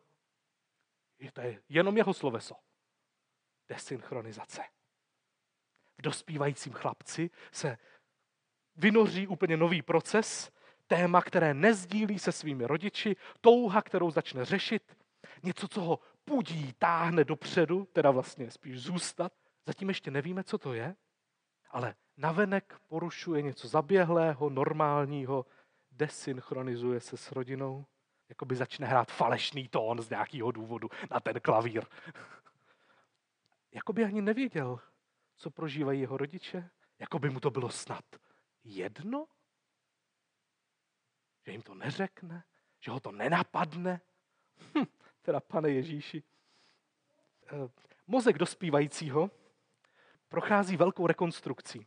Je 1.18 1.32
to 1.32 1.40
je 1.40 1.62
jenom 1.68 1.96
jeho 1.96 2.14
sloveso. 2.14 2.54
Desynchronizace. 3.68 4.62
v 5.98 6.02
dospívajícím 6.02 6.72
chlapci 6.72 7.30
se 7.52 7.78
vynoří 8.76 9.26
úplně 9.26 9.56
nový 9.56 9.82
proces, 9.82 10.52
téma, 10.86 11.22
které 11.22 11.54
nezdílí 11.54 12.18
se 12.18 12.32
svými 12.32 12.66
rodiči, 12.66 13.16
touha, 13.40 13.82
kterou 13.82 14.10
začne 14.10 14.44
řešit, 14.44 14.96
něco, 15.42 15.68
co 15.68 15.80
ho 15.80 16.00
pudí, 16.24 16.72
táhne 16.72 17.24
dopředu, 17.24 17.88
teda 17.92 18.10
vlastně 18.10 18.50
spíš 18.50 18.82
zůstat. 18.82 19.32
Zatím 19.66 19.88
ještě 19.88 20.10
nevíme, 20.10 20.44
co 20.44 20.58
to 20.58 20.72
je, 20.72 20.96
ale 21.70 21.94
navenek 22.16 22.78
porušuje 22.88 23.42
něco 23.42 23.68
zaběhlého, 23.68 24.50
normálního, 24.50 25.46
desynchronizuje 25.90 27.00
se 27.00 27.16
s 27.16 27.32
rodinou, 27.32 27.86
jako 28.28 28.44
by 28.44 28.56
začne 28.56 28.86
hrát 28.86 29.12
falešný 29.12 29.68
tón 29.68 30.02
z 30.02 30.10
nějakého 30.10 30.52
důvodu 30.52 30.88
na 31.10 31.20
ten 31.20 31.40
klavír. 31.40 31.84
jako 33.72 33.92
by 33.92 34.04
ani 34.04 34.22
nevěděl, 34.22 34.80
co 35.36 35.50
prožívají 35.50 36.00
jeho 36.00 36.16
rodiče, 36.16 36.70
jako 36.98 37.18
by 37.18 37.30
mu 37.30 37.40
to 37.40 37.50
bylo 37.50 37.70
snad 37.70 38.04
jedno, 38.64 39.26
že 41.46 41.52
jim 41.52 41.62
to 41.62 41.74
neřekne, 41.74 42.44
že 42.80 42.90
ho 42.90 43.00
to 43.00 43.12
nenapadne. 43.12 44.00
Hm, 44.78 44.84
teda 45.22 45.40
pane 45.40 45.70
Ježíši. 45.70 46.22
Eh, 47.46 47.68
mozek 48.06 48.38
dospívajícího 48.38 49.30
prochází 50.28 50.76
velkou 50.76 51.06
rekonstrukcí. 51.06 51.86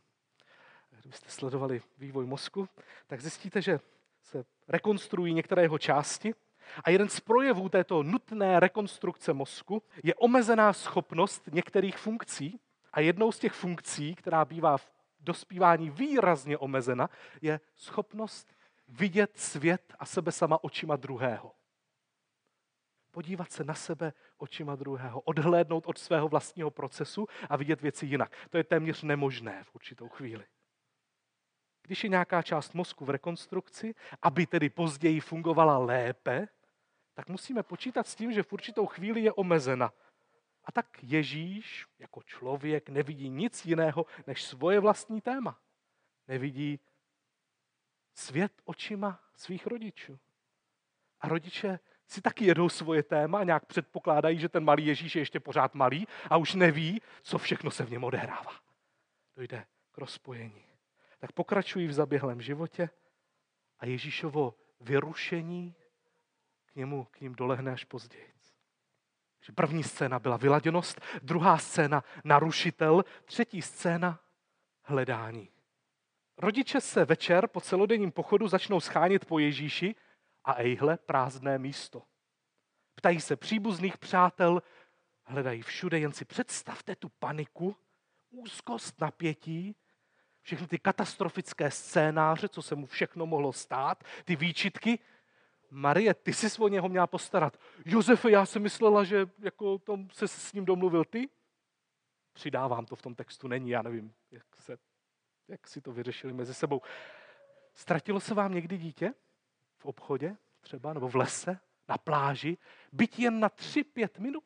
Kdybyste 1.00 1.30
sledovali 1.30 1.82
vývoj 1.98 2.26
mozku, 2.26 2.68
tak 3.06 3.20
zjistíte, 3.20 3.62
že 3.62 3.80
se 4.22 4.44
rekonstruují 4.68 5.34
některé 5.34 5.62
jeho 5.62 5.78
části 5.78 6.34
a 6.84 6.90
jeden 6.90 7.08
z 7.08 7.20
projevů 7.20 7.68
této 7.68 8.02
nutné 8.02 8.60
rekonstrukce 8.60 9.32
mozku 9.32 9.82
je 10.02 10.14
omezená 10.14 10.72
schopnost 10.72 11.48
některých 11.52 11.98
funkcí 11.98 12.60
a 12.92 13.00
jednou 13.00 13.32
z 13.32 13.38
těch 13.38 13.52
funkcí, 13.52 14.14
která 14.14 14.44
bývá 14.44 14.76
v 14.76 14.90
dospívání 15.20 15.90
výrazně 15.90 16.58
omezena, 16.58 17.10
je 17.42 17.60
schopnost 17.76 18.54
vidět 18.88 19.38
svět 19.38 19.94
a 19.98 20.06
sebe 20.06 20.32
sama 20.32 20.64
očima 20.64 20.96
druhého. 20.96 21.52
Podívat 23.16 23.52
se 23.52 23.64
na 23.64 23.74
sebe 23.74 24.12
očima 24.36 24.76
druhého, 24.76 25.20
odhlédnout 25.20 25.86
od 25.86 25.98
svého 25.98 26.28
vlastního 26.28 26.70
procesu 26.70 27.26
a 27.48 27.56
vidět 27.56 27.80
věci 27.80 28.06
jinak. 28.06 28.48
To 28.50 28.56
je 28.56 28.64
téměř 28.64 29.02
nemožné 29.02 29.64
v 29.64 29.74
určitou 29.74 30.08
chvíli. 30.08 30.46
Když 31.82 32.04
je 32.04 32.10
nějaká 32.10 32.42
část 32.42 32.74
mozku 32.74 33.04
v 33.04 33.10
rekonstrukci, 33.10 33.94
aby 34.22 34.46
tedy 34.46 34.70
později 34.70 35.20
fungovala 35.20 35.78
lépe, 35.78 36.48
tak 37.14 37.28
musíme 37.28 37.62
počítat 37.62 38.06
s 38.06 38.14
tím, 38.14 38.32
že 38.32 38.42
v 38.42 38.52
určitou 38.52 38.86
chvíli 38.86 39.20
je 39.20 39.32
omezena. 39.32 39.92
A 40.64 40.72
tak 40.72 40.86
Ježíš 41.02 41.86
jako 41.98 42.22
člověk 42.22 42.88
nevidí 42.88 43.28
nic 43.28 43.66
jiného 43.66 44.06
než 44.26 44.44
svoje 44.44 44.80
vlastní 44.80 45.20
téma. 45.20 45.60
Nevidí 46.28 46.80
svět 48.14 48.52
očima 48.64 49.20
svých 49.34 49.66
rodičů. 49.66 50.18
A 51.20 51.28
rodiče 51.28 51.78
si 52.08 52.20
taky 52.20 52.44
jedou 52.44 52.68
svoje 52.68 53.02
téma, 53.02 53.44
nějak 53.44 53.66
předpokládají, 53.66 54.38
že 54.38 54.48
ten 54.48 54.64
malý 54.64 54.86
Ježíš 54.86 55.14
je 55.14 55.22
ještě 55.22 55.40
pořád 55.40 55.74
malý 55.74 56.06
a 56.30 56.36
už 56.36 56.54
neví, 56.54 57.02
co 57.22 57.38
všechno 57.38 57.70
se 57.70 57.84
v 57.84 57.90
něm 57.90 58.04
odehrává. 58.04 58.52
Dojde 59.36 59.64
k 59.92 59.98
rozpojení. 59.98 60.64
Tak 61.18 61.32
pokračují 61.32 61.86
v 61.86 61.92
zaběhlém 61.92 62.42
životě 62.42 62.90
a 63.78 63.86
Ježíšovo 63.86 64.54
vyrušení 64.80 65.74
k 66.66 66.76
němu, 66.76 67.04
k 67.04 67.20
ním 67.20 67.34
dolehne 67.34 67.72
až 67.72 67.84
později. 67.84 68.36
První 69.54 69.82
scéna 69.82 70.18
byla 70.18 70.36
vyladěnost, 70.36 71.00
druhá 71.22 71.58
scéna 71.58 72.04
narušitel, 72.24 73.04
třetí 73.24 73.62
scéna 73.62 74.20
hledání. 74.82 75.50
Rodiče 76.38 76.80
se 76.80 77.04
večer 77.04 77.46
po 77.46 77.60
celodenním 77.60 78.12
pochodu 78.12 78.48
začnou 78.48 78.80
schánit 78.80 79.24
po 79.24 79.38
Ježíši 79.38 79.94
a 80.46 80.54
ejhle 80.54 80.96
prázdné 80.96 81.58
místo. 81.58 82.02
Ptají 82.94 83.20
se 83.20 83.36
příbuzných 83.36 83.98
přátel, 83.98 84.62
hledají 85.24 85.62
všude, 85.62 85.98
jen 85.98 86.12
si 86.12 86.24
představte 86.24 86.96
tu 86.96 87.08
paniku, 87.08 87.76
úzkost, 88.30 89.00
napětí, 89.00 89.76
všechny 90.42 90.66
ty 90.66 90.78
katastrofické 90.78 91.70
scénáře, 91.70 92.48
co 92.48 92.62
se 92.62 92.74
mu 92.74 92.86
všechno 92.86 93.26
mohlo 93.26 93.52
stát, 93.52 94.04
ty 94.24 94.36
výčitky. 94.36 94.98
Marie, 95.70 96.14
ty 96.14 96.32
jsi 96.32 96.62
o 96.62 96.68
něho 96.68 96.88
měla 96.88 97.06
postarat. 97.06 97.60
Josefe, 97.84 98.30
já 98.30 98.46
jsem 98.46 98.62
myslela, 98.62 99.04
že 99.04 99.26
jako 99.38 99.78
tom 99.78 100.08
se 100.12 100.28
s 100.28 100.52
ním 100.52 100.64
domluvil 100.64 101.04
ty. 101.04 101.28
Přidávám 102.32 102.86
to 102.86 102.96
v 102.96 103.02
tom 103.02 103.14
textu, 103.14 103.48
není, 103.48 103.70
já 103.70 103.82
nevím, 103.82 104.14
jak 104.30 104.56
se 104.56 104.78
jak 105.48 105.68
si 105.68 105.80
to 105.80 105.92
vyřešili 105.92 106.32
mezi 106.32 106.54
sebou. 106.54 106.82
Ztratilo 107.74 108.20
se 108.20 108.34
vám 108.34 108.54
někdy 108.54 108.78
dítě 108.78 109.14
obchodě 109.86 110.36
třeba, 110.60 110.92
nebo 110.92 111.08
v 111.08 111.16
lese, 111.16 111.58
na 111.88 111.98
pláži, 111.98 112.58
byť 112.92 113.18
jen 113.18 113.40
na 113.40 113.48
tři 113.48 113.84
pět 113.84 114.18
minut? 114.18 114.44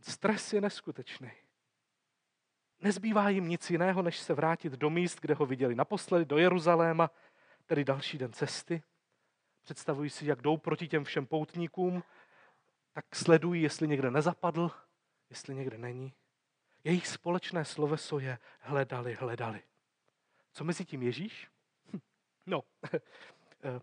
Stres 0.00 0.52
je 0.52 0.60
neskutečný. 0.60 1.30
Nezbývá 2.80 3.28
jim 3.28 3.48
nic 3.48 3.70
jiného, 3.70 4.02
než 4.02 4.18
se 4.18 4.34
vrátit 4.34 4.72
do 4.72 4.90
míst, 4.90 5.20
kde 5.20 5.34
ho 5.34 5.46
viděli 5.46 5.74
naposledy, 5.74 6.24
do 6.24 6.38
Jeruzaléma, 6.38 7.10
tedy 7.66 7.84
další 7.84 8.18
den 8.18 8.32
cesty. 8.32 8.82
Představují 9.62 10.10
si, 10.10 10.26
jak 10.26 10.42
jdou 10.42 10.56
proti 10.56 10.88
těm 10.88 11.04
všem 11.04 11.26
poutníkům, 11.26 12.02
tak 12.92 13.16
sledují, 13.16 13.62
jestli 13.62 13.88
někde 13.88 14.10
nezapadl, 14.10 14.70
jestli 15.30 15.54
někde 15.54 15.78
není. 15.78 16.14
Jejich 16.84 17.08
společné 17.08 17.64
sloveso 17.64 18.18
je 18.18 18.38
hledali, 18.60 19.14
hledali. 19.14 19.62
Co 20.52 20.64
mezi 20.64 20.84
tím 20.84 21.02
Ježíš? 21.02 21.48
Hm, 21.92 22.00
no, 22.46 22.62
eh, 22.92 23.80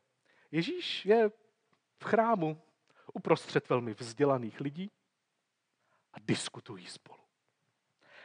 Ježíš 0.51 1.05
je 1.05 1.29
v 1.99 2.03
chrámu 2.03 2.61
uprostřed 3.13 3.69
velmi 3.69 3.93
vzdělaných 3.93 4.61
lidí 4.61 4.91
a 6.13 6.17
diskutují 6.21 6.85
spolu. 6.87 7.19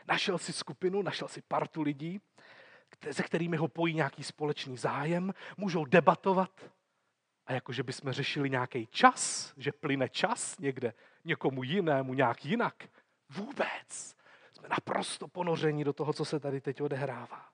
Našel 0.09 0.39
si 0.39 0.53
skupinu, 0.53 1.03
našel 1.03 1.29
si 1.29 1.43
partu 1.43 1.83
lidí, 1.83 2.21
se 3.11 3.23
kterými 3.23 3.57
ho 3.57 3.69
pojí 3.69 3.95
nějaký 3.95 4.25
společný 4.25 4.77
zájem, 4.77 5.35
můžou 5.57 5.85
debatovat 5.85 6.71
a 7.47 7.53
jakože 7.53 7.83
bychom 7.83 8.13
řešili 8.13 8.51
nějaký 8.51 8.87
čas, 8.87 9.53
že 9.57 9.73
plyne 9.73 10.09
čas 10.09 10.59
někde 10.59 10.95
někomu 11.25 11.63
jinému 11.63 12.15
nějak 12.15 12.45
jinak. 12.45 12.89
Vůbec. 13.29 14.17
Jsme 14.53 14.69
naprosto 14.69 15.29
ponoření 15.29 15.85
do 15.85 15.93
toho, 15.93 16.13
co 16.13 16.25
se 16.25 16.41
tady 16.41 16.61
teď 16.61 16.83
odehrává. 16.83 17.54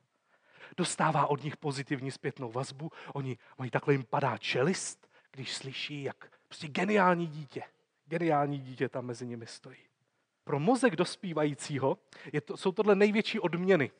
Dostává 0.77 1.27
od 1.27 1.43
nich 1.45 1.57
pozitivní 1.57 2.11
zpětnou 2.11 2.53
vazbu, 2.53 2.91
oni, 3.15 3.39
oni 3.57 3.71
takhle 3.71 3.95
jim 3.95 4.05
padá 4.05 4.39
čelist, 4.39 5.11
když 5.33 5.55
slyší, 5.55 6.03
jak 6.03 6.33
prostě 6.49 6.69
geniální 6.69 7.27
dítě, 7.27 7.63
geniální 8.07 8.59
dítě 8.59 8.89
tam 8.89 9.07
mezi 9.07 9.27
nimi 9.27 9.47
stojí. 9.47 9.79
Pro 10.45 10.61
mozek 10.61 10.97
dospívajícího 10.97 11.99
je 12.33 12.41
to, 12.41 12.57
jsou 12.57 12.73
tohle 12.73 12.95
největší 12.95 13.41
odměny. 13.41 13.91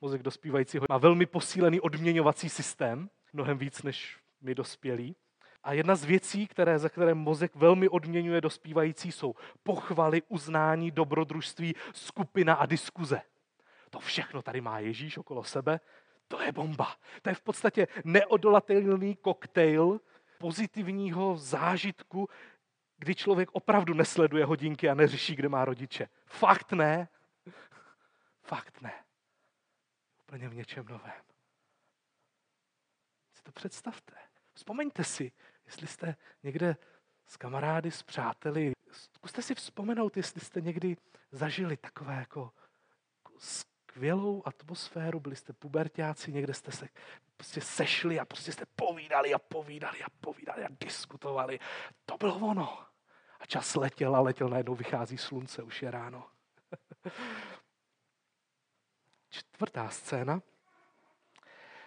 Mozek 0.00 0.22
dospívajícího 0.22 0.86
má 0.88 0.98
velmi 0.98 1.26
posílený 1.26 1.80
odměňovací 1.80 2.48
systém, 2.48 3.10
mnohem 3.32 3.58
víc 3.58 3.82
než 3.82 4.18
my 4.40 4.54
dospělí. 4.54 5.16
A 5.64 5.72
jedna 5.72 5.96
z 5.96 6.04
věcí, 6.04 6.46
které, 6.46 6.78
za 6.78 6.88
které 6.88 7.14
mozek 7.14 7.54
velmi 7.54 7.88
odměňuje 7.88 8.40
dospívající, 8.40 9.12
jsou 9.12 9.34
pochvaly, 9.62 10.22
uznání, 10.28 10.90
dobrodružství, 10.90 11.74
skupina 11.92 12.54
a 12.54 12.66
diskuze. 12.66 13.20
To 13.90 14.00
všechno 14.00 14.42
tady 14.42 14.60
má 14.60 14.78
Ježíš 14.78 15.18
okolo 15.18 15.44
sebe. 15.44 15.80
To 16.28 16.40
je 16.40 16.52
bomba. 16.52 16.96
To 17.22 17.28
je 17.28 17.34
v 17.34 17.42
podstatě 17.42 17.86
neodolatelný 18.04 19.16
koktejl 19.16 20.00
pozitivního 20.38 21.36
zážitku, 21.36 22.28
kdy 22.98 23.14
člověk 23.14 23.48
opravdu 23.52 23.94
nesleduje 23.94 24.44
hodinky 24.44 24.90
a 24.90 24.94
neřeší, 24.94 25.34
kde 25.34 25.48
má 25.48 25.64
rodiče. 25.64 26.08
Fakt 26.26 26.72
ne. 26.72 27.08
Fakt 28.42 28.80
ne. 28.80 29.04
Úplně 30.22 30.48
v 30.48 30.54
něčem 30.54 30.86
novém. 30.86 31.22
Si 33.34 33.42
to 33.42 33.52
představte. 33.52 34.14
Vzpomeňte 34.52 35.04
si, 35.04 35.32
jestli 35.66 35.86
jste 35.86 36.16
někde 36.42 36.76
s 37.26 37.36
kamarády, 37.36 37.90
s 37.90 38.02
přáteli, 38.02 38.72
zkuste 38.90 39.42
si 39.42 39.54
vzpomenout, 39.54 40.16
jestli 40.16 40.40
jste 40.40 40.60
někdy 40.60 40.96
zažili 41.32 41.76
takové 41.76 42.14
jako 42.14 42.52
skvělou 43.94 44.42
atmosféru, 44.44 45.20
byli 45.20 45.36
jste 45.36 45.52
pubertáci, 45.52 46.32
někde 46.32 46.54
jste 46.54 46.72
se 46.72 46.88
prostě 47.36 47.60
sešli 47.60 48.20
a 48.20 48.24
prostě 48.24 48.52
jste 48.52 48.64
povídali 48.76 49.34
a 49.34 49.38
povídali 49.38 50.02
a 50.02 50.06
povídali 50.20 50.64
a 50.64 50.68
diskutovali. 50.80 51.60
To 52.06 52.16
bylo 52.16 52.36
ono. 52.36 52.78
A 53.40 53.46
čas 53.46 53.74
letěl 53.74 54.16
a 54.16 54.20
letěl, 54.20 54.48
najednou 54.48 54.74
vychází 54.74 55.18
slunce, 55.18 55.62
už 55.62 55.82
je 55.82 55.90
ráno. 55.90 56.26
Čtvrtá 59.30 59.88
scéna. 59.88 60.42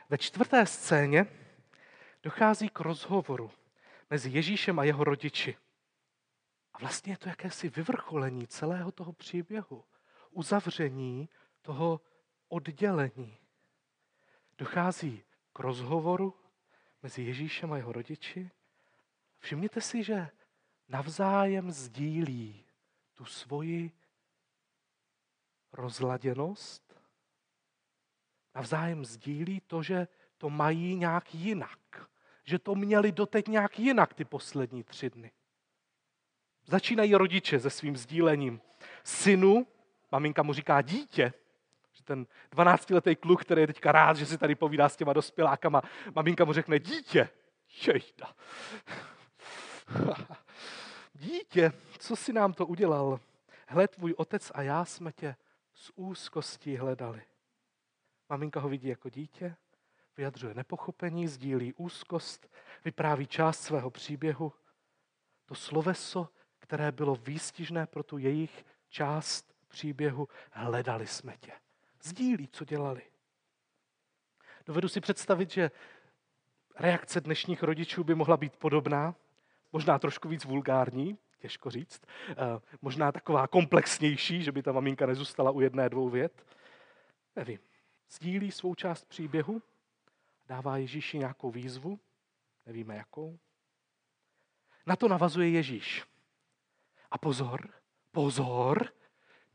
Ve 0.09 0.17
čtvrté 0.17 0.65
scéně 0.65 1.25
dochází 2.23 2.69
k 2.69 2.79
rozhovoru 2.79 3.51
mezi 4.09 4.29
Ježíšem 4.29 4.79
a 4.79 4.83
jeho 4.83 5.03
rodiči. 5.03 5.57
A 6.73 6.77
vlastně 6.79 7.13
je 7.13 7.17
to 7.17 7.29
jakési 7.29 7.69
vyvrcholení 7.69 8.47
celého 8.47 8.91
toho 8.91 9.13
příběhu. 9.13 9.83
Uzavření 10.31 11.29
toho 11.67 12.01
oddělení. 12.47 13.37
Dochází 14.57 15.23
k 15.53 15.59
rozhovoru 15.59 16.33
mezi 17.03 17.23
Ježíšem 17.23 17.73
a 17.73 17.77
jeho 17.77 17.91
rodiči. 17.91 18.51
Všimněte 19.39 19.81
si, 19.81 20.03
že 20.03 20.29
navzájem 20.87 21.71
sdílí 21.71 22.65
tu 23.13 23.25
svoji 23.25 23.91
rozladěnost, 25.73 27.01
navzájem 28.55 29.05
sdílí 29.05 29.61
to, 29.67 29.83
že 29.83 30.07
to 30.37 30.49
mají 30.49 30.95
nějak 30.95 31.35
jinak. 31.35 32.09
Že 32.43 32.59
to 32.59 32.75
měli 32.75 33.11
doteď 33.11 33.47
nějak 33.47 33.79
jinak 33.79 34.13
ty 34.13 34.25
poslední 34.25 34.83
tři 34.83 35.09
dny. 35.09 35.31
Začínají 36.65 37.15
rodiče 37.15 37.59
se 37.59 37.69
svým 37.69 37.97
sdílením. 37.97 38.61
Synu, 39.03 39.67
maminka 40.11 40.43
mu 40.43 40.53
říká 40.53 40.81
dítě, 40.81 41.33
ten 42.07 42.25
12-letý 42.51 43.15
kluk, 43.15 43.41
který 43.41 43.61
je 43.61 43.67
teďka 43.67 43.91
rád, 43.91 44.17
že 44.17 44.25
si 44.25 44.37
tady 44.37 44.55
povídá 44.55 44.89
s 44.89 44.95
těma 44.95 45.13
dospělákama, 45.13 45.81
maminka 46.15 46.45
mu 46.45 46.53
řekne 46.53 46.79
dítě. 46.79 47.29
Jejda. 47.87 48.33
Dítě, 51.13 51.71
co 51.99 52.15
si 52.15 52.33
nám 52.33 52.53
to 52.53 52.65
udělal? 52.65 53.19
Hle, 53.67 53.87
tvůj 53.87 54.13
otec 54.17 54.51
a 54.55 54.61
já 54.61 54.85
jsme 54.85 55.11
tě 55.11 55.35
s 55.73 55.91
úzkostí 55.95 56.77
hledali. 56.77 57.21
Maminka 58.29 58.59
ho 58.59 58.69
vidí 58.69 58.87
jako 58.87 59.09
dítě, 59.09 59.55
vyjadřuje 60.17 60.53
nepochopení, 60.53 61.27
sdílí 61.27 61.73
úzkost, 61.73 62.47
vypráví 62.85 63.27
část 63.27 63.59
svého 63.59 63.89
příběhu. 63.89 64.53
To 65.45 65.55
sloveso, 65.55 66.29
které 66.59 66.91
bylo 66.91 67.15
výstižné 67.15 67.87
pro 67.87 68.03
tu 68.03 68.17
jejich 68.17 68.65
část 68.89 69.53
příběhu, 69.67 70.27
hledali 70.51 71.07
jsme 71.07 71.37
tě. 71.37 71.51
Sdílí, 72.07 72.49
co 72.51 72.65
dělali. 72.65 73.01
Dovedu 74.65 74.89
si 74.89 75.01
představit, 75.01 75.51
že 75.51 75.71
reakce 76.75 77.21
dnešních 77.21 77.63
rodičů 77.63 78.03
by 78.03 78.15
mohla 78.15 78.37
být 78.37 78.55
podobná, 78.55 79.15
možná 79.73 79.99
trošku 79.99 80.29
víc 80.29 80.45
vulgární, 80.45 81.17
těžko 81.39 81.71
říct, 81.71 82.01
eh, 82.29 82.35
možná 82.81 83.11
taková 83.11 83.47
komplexnější, 83.47 84.43
že 84.43 84.51
by 84.51 84.63
ta 84.63 84.71
maminka 84.71 85.05
nezůstala 85.05 85.51
u 85.51 85.61
jedné, 85.61 85.89
dvou 85.89 86.09
vět. 86.09 86.45
Nevím. 87.35 87.59
Sdílí 88.09 88.51
svou 88.51 88.75
část 88.75 89.05
příběhu, 89.05 89.61
dává 90.47 90.77
Ježíši 90.77 91.17
nějakou 91.17 91.51
výzvu, 91.51 91.99
nevíme 92.65 92.95
jakou. 92.95 93.39
Na 94.85 94.95
to 94.95 95.07
navazuje 95.07 95.49
Ježíš. 95.49 96.05
A 97.11 97.17
pozor, 97.17 97.69
pozor, 98.11 98.96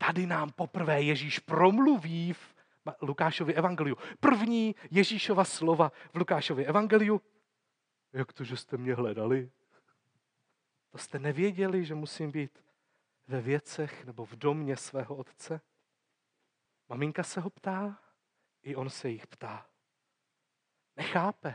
tady 0.07 0.27
nám 0.27 0.51
poprvé 0.51 1.03
Ježíš 1.03 1.39
promluví 1.39 2.33
v 2.33 2.55
Lukášově 3.03 3.55
evangeliu. 3.55 3.97
První 4.21 4.75
Ježíšova 4.91 5.45
slova 5.45 5.93
v 6.13 6.19
Lukášově 6.19 6.67
evangeliu. 6.67 7.23
Jak 8.13 8.33
to, 8.33 8.45
že 8.45 8.57
jste 8.57 8.77
mě 8.77 8.95
hledali? 8.95 9.51
To 10.91 10.99
jste 10.99 11.19
nevěděli, 11.19 11.85
že 11.85 11.95
musím 11.95 12.31
být 12.31 12.65
ve 13.29 13.41
věcech 13.41 14.05
nebo 14.05 14.25
v 14.25 14.37
domě 14.37 14.77
svého 14.77 15.17
otce? 15.17 15.61
Maminka 16.89 17.23
se 17.23 17.41
ho 17.41 17.51
ptá, 17.51 17.99
i 18.63 18.77
on 18.77 18.91
se 18.91 19.11
jich 19.11 19.27
ptá. 19.27 19.67
Nechápe, 20.97 21.55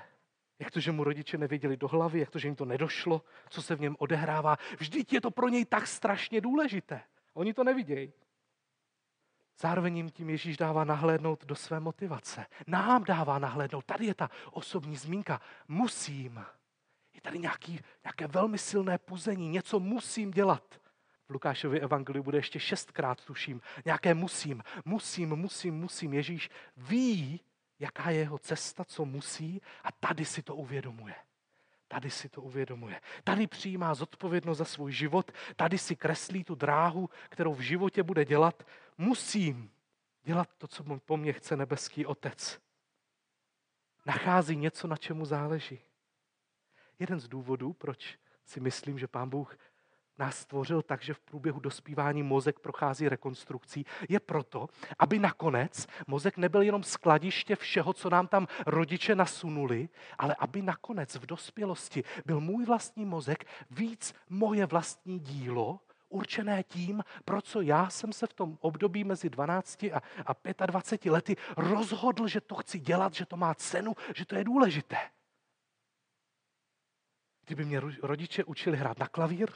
jak 0.60 0.72
to, 0.72 0.80
že 0.80 0.92
mu 0.92 1.04
rodiče 1.04 1.38
nevěděli 1.38 1.78
do 1.78 1.88
hlavy, 1.88 2.20
jak 2.20 2.32
to, 2.32 2.40
že 2.40 2.48
jim 2.48 2.56
to 2.56 2.66
nedošlo, 2.66 3.22
co 3.50 3.62
se 3.62 3.76
v 3.76 3.82
něm 3.82 3.96
odehrává. 4.00 4.58
Vždyť 4.78 5.14
je 5.14 5.22
to 5.22 5.32
pro 5.32 5.50
něj 5.50 5.66
tak 5.66 5.88
strašně 5.88 6.42
důležité. 6.42 7.02
Oni 7.34 7.54
to 7.54 7.64
nevidějí. 7.64 8.14
Zároveň 9.60 9.98
jim 9.98 10.10
tím 10.10 10.30
Ježíš 10.30 10.58
dává 10.58 10.84
nahlédnout 10.84 11.46
do 11.46 11.56
své 11.56 11.80
motivace. 11.80 12.46
Nám 12.68 13.04
dává 13.04 13.40
nahlédnout. 13.40 13.86
Tady 13.86 14.06
je 14.06 14.14
ta 14.14 14.30
osobní 14.52 14.96
zmínka. 14.96 15.42
Musím. 15.68 16.46
Je 17.14 17.22
tady 17.22 17.40
nějaký, 17.40 17.80
nějaké 18.04 18.28
velmi 18.28 18.58
silné 18.58 18.98
puzení. 18.98 19.50
Něco 19.50 19.80
musím 19.80 20.32
dělat. 20.32 20.64
V 21.28 21.34
Lukášově 21.34 21.80
evangeliu 21.80 22.24
bude 22.24 22.38
ještě 22.38 22.60
šestkrát, 22.60 23.26
tuším. 23.26 23.62
Nějaké 23.86 24.14
musím, 24.14 24.64
musím, 24.86 25.30
musím, 25.30 25.76
musím. 25.76 26.14
Ježíš 26.14 26.50
ví, 26.78 27.42
jaká 27.80 28.10
je 28.10 28.20
jeho 28.20 28.38
cesta, 28.38 28.86
co 28.86 29.06
musí 29.06 29.62
a 29.84 29.92
tady 29.92 30.26
si 30.26 30.42
to 30.42 30.56
uvědomuje. 30.56 31.16
Tady 31.88 32.10
si 32.10 32.30
to 32.30 32.42
uvědomuje. 32.42 33.02
Tady 33.24 33.48
přijímá 33.48 33.94
zodpovědnost 33.96 34.58
za 34.58 34.66
svůj 34.66 34.92
život, 34.92 35.32
tady 35.56 35.78
si 35.78 35.96
kreslí 35.96 36.44
tu 36.44 36.56
dráhu, 36.56 37.10
kterou 37.30 37.54
v 37.54 37.60
životě 37.60 38.04
bude 38.04 38.26
dělat. 38.26 38.64
Musím 38.98 39.72
dělat 40.24 40.50
to, 40.58 40.68
co 40.68 40.84
po 41.00 41.18
mně 41.18 41.34
chce 41.34 41.58
nebeský 41.58 42.06
otec. 42.06 42.60
Nachází 44.06 44.56
něco, 44.56 44.88
na 44.88 44.98
čemu 44.98 45.26
záleží. 45.26 45.80
Jeden 47.00 47.20
z 47.20 47.28
důvodů, 47.28 47.74
proč 47.74 48.18
si 48.46 48.60
myslím, 48.60 49.00
že 49.00 49.08
pán 49.08 49.30
Bůh 49.30 49.58
nás 50.18 50.38
stvořil 50.38 50.82
tak, 50.82 51.02
že 51.02 51.14
v 51.14 51.20
průběhu 51.20 51.60
dospívání 51.60 52.24
mozek 52.24 52.60
prochází 52.60 53.10
rekonstrukcí, 53.10 53.86
je 54.10 54.20
proto, 54.20 54.70
aby 55.00 55.20
nakonec 55.20 55.88
mozek 56.08 56.38
nebyl 56.38 56.62
jenom 56.62 56.84
skladiště 56.84 57.56
všeho, 57.56 57.94
co 57.94 58.10
nám 58.10 58.28
tam 58.28 58.48
rodiče 58.66 59.16
nasunuli, 59.16 59.90
ale 60.18 60.36
aby 60.40 60.62
nakonec 60.62 61.16
v 61.16 61.26
dospělosti 61.26 62.04
byl 62.26 62.40
můj 62.40 62.66
vlastní 62.66 63.06
mozek 63.06 63.46
víc 63.72 64.16
moje 64.30 64.66
vlastní 64.66 65.20
dílo, 65.20 65.80
určené 66.10 66.64
tím, 66.64 67.04
pro 67.26 67.42
co 67.42 67.62
já 67.62 67.90
jsem 67.90 68.14
se 68.14 68.28
v 68.28 68.34
tom 68.34 68.58
období 68.62 69.04
mezi 69.04 69.30
12 69.30 69.84
a, 69.84 70.02
a 70.26 70.66
25 70.66 71.12
lety 71.12 71.36
rozhodl, 71.58 72.28
že 72.28 72.42
to 72.42 72.56
chci 72.56 72.80
dělat, 72.80 73.14
že 73.14 73.26
to 73.26 73.38
má 73.38 73.56
cenu, 73.56 73.96
že 74.16 74.26
to 74.26 74.36
je 74.36 74.44
důležité. 74.44 74.98
Kdyby 77.46 77.66
mě 77.66 77.82
rodiče 78.02 78.44
učili 78.44 78.78
hrát 78.78 79.00
na 79.00 79.08
klavír, 79.08 79.50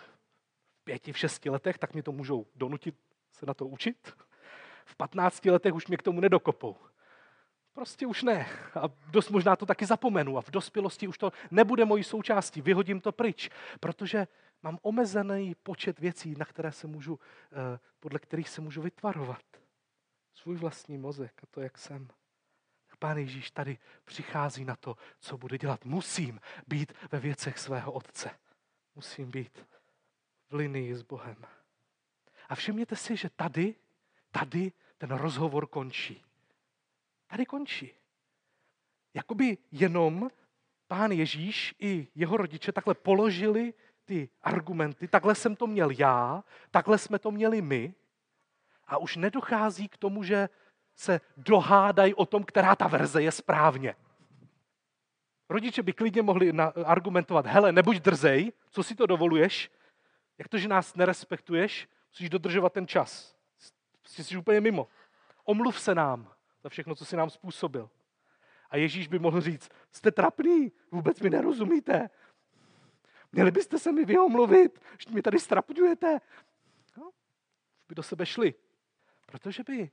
pěti, 0.83 1.13
v 1.13 1.17
šesti 1.17 1.49
letech, 1.49 1.77
tak 1.77 1.93
mě 1.93 2.03
to 2.03 2.11
můžou 2.11 2.45
donutit 2.55 2.95
se 3.31 3.45
na 3.45 3.53
to 3.53 3.65
učit. 3.67 4.13
V 4.85 4.95
patnácti 4.95 5.51
letech 5.51 5.73
už 5.73 5.87
mě 5.87 5.97
k 5.97 6.03
tomu 6.03 6.19
nedokopou. 6.19 6.77
Prostě 7.73 8.07
už 8.07 8.23
ne. 8.23 8.47
A 8.75 8.89
dost 9.11 9.29
možná 9.29 9.55
to 9.55 9.65
taky 9.65 9.85
zapomenu. 9.85 10.37
A 10.37 10.41
v 10.41 10.51
dospělosti 10.51 11.07
už 11.07 11.17
to 11.17 11.31
nebude 11.51 11.85
mojí 11.85 12.03
součástí. 12.03 12.61
Vyhodím 12.61 13.01
to 13.01 13.11
pryč. 13.11 13.49
Protože 13.79 14.27
mám 14.63 14.79
omezený 14.81 15.55
počet 15.55 15.99
věcí, 15.99 16.35
na 16.37 16.45
které 16.45 16.71
se 16.71 16.87
můžu, 16.87 17.19
eh, 17.51 17.79
podle 17.99 18.19
kterých 18.19 18.49
se 18.49 18.61
můžu 18.61 18.81
vytvarovat. 18.81 19.43
Svůj 20.33 20.55
vlastní 20.55 20.97
mozek 20.97 21.43
a 21.43 21.47
to, 21.51 21.61
jak 21.61 21.77
jsem. 21.77 22.07
Pán 23.01 23.17
Ježíš 23.17 23.51
tady 23.51 23.77
přichází 24.05 24.65
na 24.65 24.75
to, 24.75 24.97
co 25.19 25.37
bude 25.37 25.57
dělat. 25.57 25.85
Musím 25.85 26.39
být 26.67 26.93
ve 27.11 27.19
věcech 27.19 27.59
svého 27.59 27.91
otce. 27.91 28.39
Musím 28.95 29.31
být 29.31 29.65
v 30.49 30.53
linii 30.53 30.95
s 30.95 31.01
Bohem. 31.01 31.45
A 32.49 32.55
všimněte 32.55 32.95
si, 32.95 33.17
že 33.17 33.29
tady, 33.29 33.75
tady 34.31 34.71
ten 34.97 35.11
rozhovor 35.11 35.67
končí. 35.67 36.23
Tady 37.27 37.45
končí. 37.45 37.91
Jakoby 39.13 39.57
jenom 39.71 40.29
pán 40.87 41.11
Ježíš 41.11 41.75
i 41.79 42.07
jeho 42.15 42.37
rodiče 42.37 42.71
takhle 42.71 42.93
položili 42.93 43.73
ty 44.11 44.29
argumenty, 44.43 45.07
takhle 45.07 45.35
jsem 45.35 45.55
to 45.55 45.67
měl 45.67 45.89
já, 45.91 46.43
takhle 46.71 46.97
jsme 46.97 47.19
to 47.19 47.31
měli 47.31 47.61
my 47.61 47.93
a 48.87 48.97
už 48.97 49.15
nedochází 49.15 49.87
k 49.87 49.97
tomu, 49.97 50.23
že 50.23 50.49
se 50.95 51.21
dohádají 51.37 52.13
o 52.13 52.25
tom, 52.25 52.43
která 52.43 52.75
ta 52.75 52.87
verze 52.87 53.23
je 53.23 53.31
správně. 53.31 53.95
Rodiče 55.49 55.83
by 55.83 55.93
klidně 55.93 56.21
mohli 56.21 56.51
argumentovat, 56.85 57.45
hele, 57.45 57.71
nebuď 57.71 57.97
drzej, 57.97 58.51
co 58.69 58.83
si 58.83 58.95
to 58.95 59.05
dovoluješ, 59.05 59.71
jak 60.37 60.47
to, 60.47 60.57
že 60.57 60.67
nás 60.67 60.95
nerespektuješ, 60.95 61.87
musíš 62.11 62.29
dodržovat 62.29 62.73
ten 62.73 62.87
čas. 62.87 63.35
Jsi 64.07 64.37
úplně 64.37 64.61
mimo. 64.61 64.87
Omluv 65.43 65.79
se 65.79 65.95
nám 65.95 66.33
za 66.63 66.69
všechno, 66.69 66.95
co 66.95 67.05
jsi 67.05 67.15
nám 67.15 67.29
způsobil. 67.29 67.89
A 68.69 68.77
Ježíš 68.77 69.07
by 69.07 69.19
mohl 69.19 69.41
říct, 69.41 69.69
jste 69.91 70.11
trapný, 70.11 70.71
vůbec 70.91 71.19
mi 71.19 71.29
nerozumíte. 71.29 72.09
Měli 73.31 73.51
byste 73.51 73.79
se 73.79 73.91
mi 73.91 74.05
vyomluvit, 74.05 74.81
že 74.97 75.13
mi 75.13 75.21
tady 75.21 75.39
strapňujete. 75.39 76.19
No, 76.97 77.11
by 77.89 77.95
do 77.95 78.03
sebe 78.03 78.25
šli. 78.25 78.53
Protože 79.25 79.63
by 79.63 79.91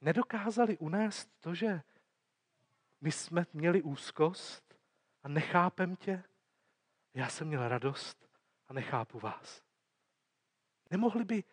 nedokázali 0.00 0.78
unést 0.78 1.28
to, 1.40 1.54
že 1.54 1.82
my 3.00 3.12
jsme 3.12 3.46
měli 3.52 3.82
úzkost 3.82 4.78
a 5.22 5.28
nechápem 5.28 5.96
tě. 5.96 6.24
Já 7.14 7.28
jsem 7.28 7.48
měl 7.48 7.68
radost 7.68 8.28
a 8.68 8.72
nechápu 8.72 9.18
vás. 9.18 9.62
Nemohli 10.90 11.24
by 11.24 11.44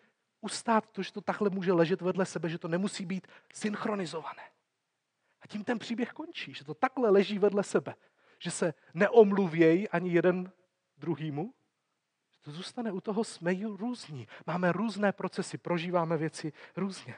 ustát 0.42 0.90
to, 0.92 1.04
že 1.04 1.12
to 1.12 1.22
takhle 1.22 1.50
může 1.50 1.74
ležet 1.74 2.02
vedle 2.02 2.26
sebe, 2.26 2.50
že 2.50 2.58
to 2.58 2.68
nemusí 2.68 3.06
být 3.06 3.28
synchronizované. 3.54 4.44
A 5.42 5.48
tím 5.48 5.64
ten 5.64 5.80
příběh 5.80 6.14
končí, 6.14 6.54
že 6.54 6.66
to 6.66 6.74
takhle 6.74 7.10
leží 7.10 7.40
vedle 7.40 7.64
sebe, 7.64 7.96
že 8.40 8.52
se 8.52 8.74
neomluvějí 8.94 9.90
ani 9.90 10.14
jeden 10.14 10.52
druhýmu, 11.00 11.54
to 12.42 12.52
zůstane 12.52 12.92
u 12.92 13.02
toho, 13.02 13.24
jsme 13.24 13.54
různí. 13.64 14.28
Máme 14.48 14.72
různé 14.72 15.12
procesy, 15.12 15.58
prožíváme 15.58 16.18
věci 16.18 16.54
různě. 16.76 17.16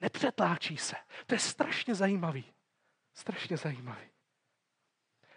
Nepřetláčí 0.00 0.76
se. 0.76 0.96
To 1.26 1.34
je 1.34 1.38
strašně 1.38 1.94
zajímavý. 1.94 2.52
Strašně 3.14 3.56
zajímavý. 3.56 4.06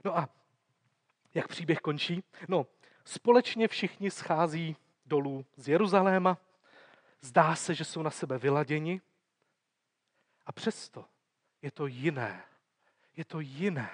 No 0.04 0.18
a 0.18 0.30
jak 1.34 1.48
příběh 1.48 1.80
končí? 1.80 2.24
No, 2.48 2.68
společně 3.06 3.68
všichni 3.68 4.12
schází 4.12 4.76
dolů 5.06 5.46
z 5.56 5.68
Jeruzaléma. 5.68 6.38
Zdá 7.22 7.56
se, 7.56 7.76
že 7.76 7.86
jsou 7.86 8.02
na 8.02 8.12
sebe 8.12 8.38
vyladěni. 8.38 9.02
A 10.46 10.52
přesto 10.52 11.06
je 11.62 11.72
to 11.72 11.88
jiné. 11.88 12.44
Je 13.16 13.26
to 13.26 13.40
jiné, 13.40 13.90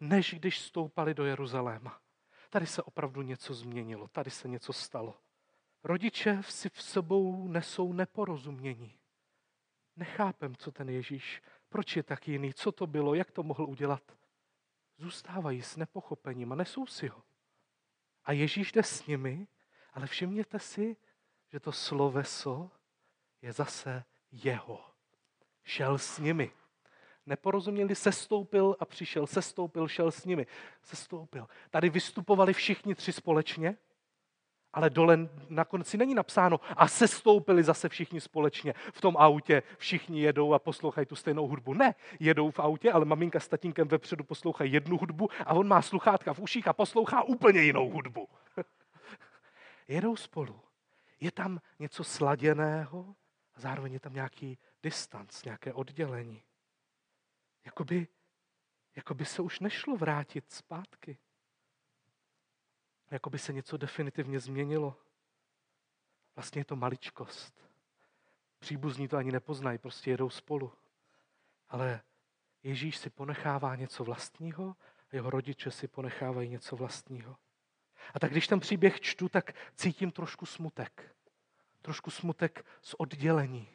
než 0.00 0.34
když 0.34 0.60
stoupali 0.60 1.14
do 1.14 1.24
Jeruzaléma. 1.24 2.00
Tady 2.50 2.66
se 2.66 2.82
opravdu 2.82 3.22
něco 3.22 3.54
změnilo, 3.54 4.08
tady 4.08 4.30
se 4.30 4.48
něco 4.48 4.72
stalo. 4.72 5.20
Rodiče 5.84 6.42
si 6.42 6.68
v 6.68 6.82
sebou 6.82 7.48
nesou 7.48 7.92
neporozumění. 7.92 8.98
Nechápem, 9.96 10.56
co 10.56 10.72
ten 10.72 10.88
Ježíš, 10.88 11.42
proč 11.68 11.96
je 11.96 12.02
tak 12.02 12.28
jiný, 12.28 12.54
co 12.54 12.72
to 12.72 12.86
bylo, 12.86 13.14
jak 13.14 13.30
to 13.30 13.42
mohl 13.42 13.64
udělat. 13.64 14.02
Zůstávají 14.96 15.62
s 15.62 15.76
nepochopením 15.76 16.52
a 16.52 16.54
nesou 16.54 16.86
si 16.86 17.08
ho. 17.08 17.22
A 18.24 18.32
Ježíš 18.32 18.72
jde 18.72 18.82
s 18.82 19.06
nimi, 19.06 19.48
ale 19.92 20.06
všimněte 20.06 20.58
si, 20.58 20.96
že 21.48 21.60
to 21.60 21.72
sloveso 21.72 22.70
je 23.42 23.52
zase 23.52 24.04
jeho. 24.32 24.84
Šel 25.64 25.98
s 25.98 26.18
nimi. 26.18 26.52
Neporozuměli, 27.26 27.94
sestoupil 27.94 28.76
a 28.80 28.84
přišel, 28.84 29.26
sestoupil, 29.26 29.88
šel 29.88 30.10
s 30.10 30.24
nimi, 30.24 30.46
sestoupil. 30.82 31.48
Tady 31.70 31.90
vystupovali 31.90 32.52
všichni 32.52 32.94
tři 32.94 33.12
společně, 33.12 33.76
ale 34.72 34.90
dole 34.90 35.18
na 35.48 35.64
konci 35.64 35.96
není 35.96 36.14
napsáno 36.14 36.60
a 36.76 36.88
sestoupili 36.88 37.62
zase 37.62 37.88
všichni 37.88 38.20
společně 38.20 38.74
v 38.92 39.00
tom 39.00 39.16
autě, 39.16 39.62
všichni 39.78 40.20
jedou 40.20 40.52
a 40.52 40.58
poslouchají 40.58 41.06
tu 41.06 41.16
stejnou 41.16 41.48
hudbu. 41.48 41.74
Ne, 41.74 41.94
jedou 42.20 42.50
v 42.50 42.58
autě, 42.58 42.92
ale 42.92 43.04
maminka 43.04 43.40
s 43.40 43.48
tatínkem 43.48 43.88
vepředu 43.88 44.24
poslouchají 44.24 44.72
jednu 44.72 44.98
hudbu 44.98 45.28
a 45.46 45.54
on 45.54 45.68
má 45.68 45.82
sluchátka 45.82 46.34
v 46.34 46.38
uších 46.38 46.68
a 46.68 46.72
poslouchá 46.72 47.22
úplně 47.22 47.60
jinou 47.60 47.90
hudbu. 47.90 48.28
jedou 49.88 50.16
spolu. 50.16 50.60
Je 51.20 51.32
tam 51.32 51.60
něco 51.78 52.04
sladěného 52.04 53.14
a 53.54 53.60
zároveň 53.60 53.92
je 53.92 54.00
tam 54.00 54.14
nějaký 54.14 54.58
distanc, 54.82 55.44
nějaké 55.44 55.72
oddělení. 55.72 56.42
Jakoby, 57.66 58.08
jakoby 58.96 59.24
se 59.24 59.42
už 59.42 59.60
nešlo 59.60 59.96
vrátit 59.96 60.52
zpátky. 60.52 61.18
Jakoby 63.10 63.38
se 63.38 63.52
něco 63.52 63.76
definitivně 63.76 64.40
změnilo. 64.40 64.96
Vlastně 66.36 66.60
je 66.60 66.64
to 66.64 66.76
maličkost. 66.76 67.68
Příbuzní 68.58 69.08
to 69.08 69.16
ani 69.16 69.32
nepoznají, 69.32 69.78
prostě 69.78 70.10
jedou 70.10 70.30
spolu. 70.30 70.72
Ale 71.68 72.02
Ježíš 72.62 72.96
si 72.96 73.10
ponechává 73.10 73.76
něco 73.76 74.04
vlastního 74.04 74.76
a 75.12 75.16
jeho 75.16 75.30
rodiče 75.30 75.70
si 75.70 75.88
ponechávají 75.88 76.48
něco 76.48 76.76
vlastního. 76.76 77.36
A 78.14 78.18
tak 78.18 78.30
když 78.30 78.46
ten 78.46 78.60
příběh 78.60 79.00
čtu, 79.00 79.28
tak 79.28 79.52
cítím 79.74 80.10
trošku 80.10 80.46
smutek. 80.46 81.16
Trošku 81.82 82.10
smutek 82.10 82.66
z 82.82 82.94
oddělení. 82.94 83.68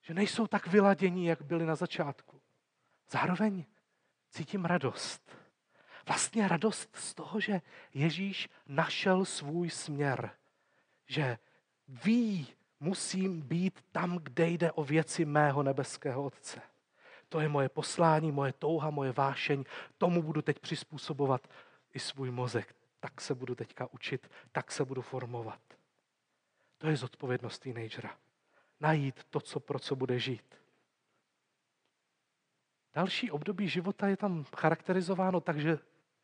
Že 0.00 0.14
nejsou 0.14 0.46
tak 0.46 0.66
vyladění, 0.66 1.26
jak 1.26 1.42
byli 1.42 1.66
na 1.66 1.76
začátku. 1.76 2.40
Zároveň 3.10 3.64
cítím 4.30 4.64
radost. 4.64 5.36
Vlastně 6.06 6.48
radost 6.48 6.96
z 6.96 7.14
toho, 7.14 7.40
že 7.40 7.60
Ježíš 7.94 8.48
našel 8.66 9.24
svůj 9.24 9.70
směr. 9.70 10.30
Že 11.06 11.38
ví, 11.88 12.48
musím 12.80 13.40
být 13.40 13.84
tam, 13.92 14.18
kde 14.18 14.48
jde 14.48 14.72
o 14.72 14.84
věci 14.84 15.24
mého 15.24 15.62
nebeského 15.62 16.24
Otce. 16.24 16.60
To 17.28 17.40
je 17.40 17.48
moje 17.48 17.68
poslání, 17.68 18.32
moje 18.32 18.52
touha, 18.52 18.90
moje 18.90 19.12
vášeň. 19.12 19.64
Tomu 19.98 20.22
budu 20.22 20.42
teď 20.42 20.58
přizpůsobovat 20.58 21.48
i 21.94 21.98
svůj 21.98 22.30
mozek. 22.30 22.74
Tak 23.00 23.20
se 23.20 23.34
budu 23.34 23.54
teďka 23.54 23.92
učit, 23.92 24.30
tak 24.52 24.72
se 24.72 24.84
budu 24.84 25.02
formovat. 25.02 25.60
To 26.78 26.88
je 26.88 26.96
zodpovědnost 26.96 27.58
teenagera. 27.58 28.16
Najít 28.80 29.24
to, 29.30 29.40
co, 29.40 29.60
pro 29.60 29.78
co 29.78 29.96
bude 29.96 30.18
žít. 30.18 30.58
Další 32.98 33.30
období 33.30 33.68
života 33.68 34.08
je 34.08 34.16
tam 34.16 34.44
charakterizováno 34.56 35.40
tak, 35.40 35.58
že 35.58 35.78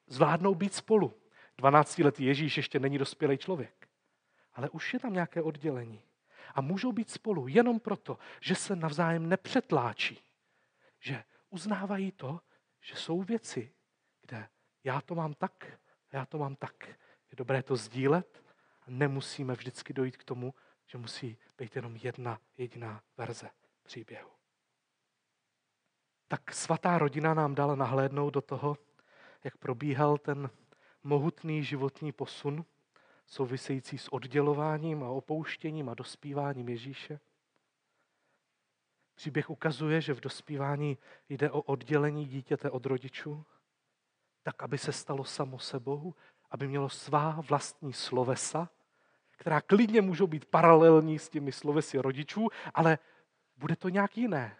zvládnou 0.06 0.54
být 0.54 0.74
spolu. 0.74 1.14
12-letý 1.58 2.24
Ježíš 2.24 2.56
ještě 2.56 2.78
není 2.78 2.98
dospělý 2.98 3.38
člověk, 3.38 3.88
ale 4.52 4.70
už 4.70 4.94
je 4.94 5.00
tam 5.00 5.12
nějaké 5.12 5.42
oddělení. 5.42 6.02
A 6.54 6.60
můžou 6.60 6.92
být 6.92 7.10
spolu 7.10 7.48
jenom 7.48 7.80
proto, 7.80 8.18
že 8.40 8.54
se 8.54 8.76
navzájem 8.76 9.28
nepřetláčí. 9.28 10.18
Že 11.00 11.24
uznávají 11.50 12.12
to, 12.12 12.40
že 12.80 12.96
jsou 12.96 13.22
věci, 13.22 13.72
kde 14.20 14.48
já 14.84 15.00
to 15.00 15.14
mám 15.14 15.34
tak, 15.34 15.78
já 16.12 16.26
to 16.26 16.38
mám 16.38 16.56
tak. 16.56 16.88
Je 17.30 17.36
dobré 17.36 17.62
to 17.62 17.76
sdílet 17.76 18.44
a 18.82 18.84
nemusíme 18.88 19.54
vždycky 19.54 19.92
dojít 19.92 20.16
k 20.16 20.24
tomu, 20.24 20.54
že 20.86 20.98
musí 20.98 21.38
být 21.58 21.76
jenom 21.76 21.96
jedna 21.96 22.40
jediná 22.56 23.02
verze 23.16 23.50
příběhu 23.82 24.34
tak 26.34 26.54
svatá 26.54 26.98
rodina 26.98 27.34
nám 27.34 27.54
dala 27.54 27.74
nahlédnout 27.74 28.34
do 28.34 28.42
toho, 28.42 28.76
jak 29.44 29.56
probíhal 29.56 30.18
ten 30.18 30.50
mohutný 31.02 31.64
životní 31.64 32.12
posun 32.12 32.64
související 33.26 33.98
s 33.98 34.12
oddělováním 34.12 35.04
a 35.04 35.08
opouštěním 35.08 35.88
a 35.88 35.94
dospíváním 35.94 36.68
Ježíše. 36.68 37.20
Příběh 39.14 39.50
ukazuje, 39.50 40.00
že 40.00 40.14
v 40.14 40.20
dospívání 40.20 40.98
jde 41.28 41.50
o 41.50 41.62
oddělení 41.62 42.26
dítěte 42.26 42.70
od 42.70 42.86
rodičů, 42.86 43.44
tak, 44.42 44.62
aby 44.62 44.78
se 44.78 44.92
stalo 44.92 45.24
samo 45.24 45.58
sebou, 45.58 46.14
aby 46.50 46.68
mělo 46.68 46.88
svá 46.88 47.40
vlastní 47.48 47.92
slovesa, 47.92 48.70
která 49.30 49.60
klidně 49.60 50.02
můžou 50.02 50.26
být 50.26 50.44
paralelní 50.44 51.18
s 51.18 51.28
těmi 51.28 51.52
slovesy 51.52 51.98
rodičů, 51.98 52.48
ale 52.74 52.98
bude 53.56 53.76
to 53.76 53.88
nějak 53.88 54.16
jiné 54.16 54.56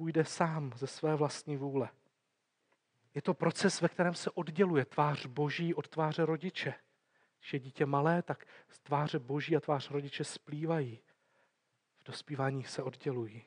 půjde 0.00 0.24
sám 0.24 0.72
ze 0.76 0.86
své 0.86 1.16
vlastní 1.16 1.56
vůle. 1.56 1.88
Je 3.14 3.22
to 3.22 3.34
proces, 3.34 3.80
ve 3.80 3.88
kterém 3.88 4.14
se 4.14 4.30
odděluje 4.30 4.84
tvář 4.84 5.26
Boží 5.26 5.74
od 5.74 5.88
tváře 5.88 6.26
rodiče. 6.26 6.74
Když 7.38 7.52
je 7.52 7.58
dítě 7.58 7.86
malé, 7.86 8.22
tak 8.22 8.44
tváře 8.82 9.18
Boží 9.18 9.56
a 9.56 9.60
tvář 9.60 9.90
rodiče 9.90 10.24
splývají. 10.24 11.00
V 12.00 12.04
dospívání 12.04 12.64
se 12.64 12.82
oddělují. 12.82 13.44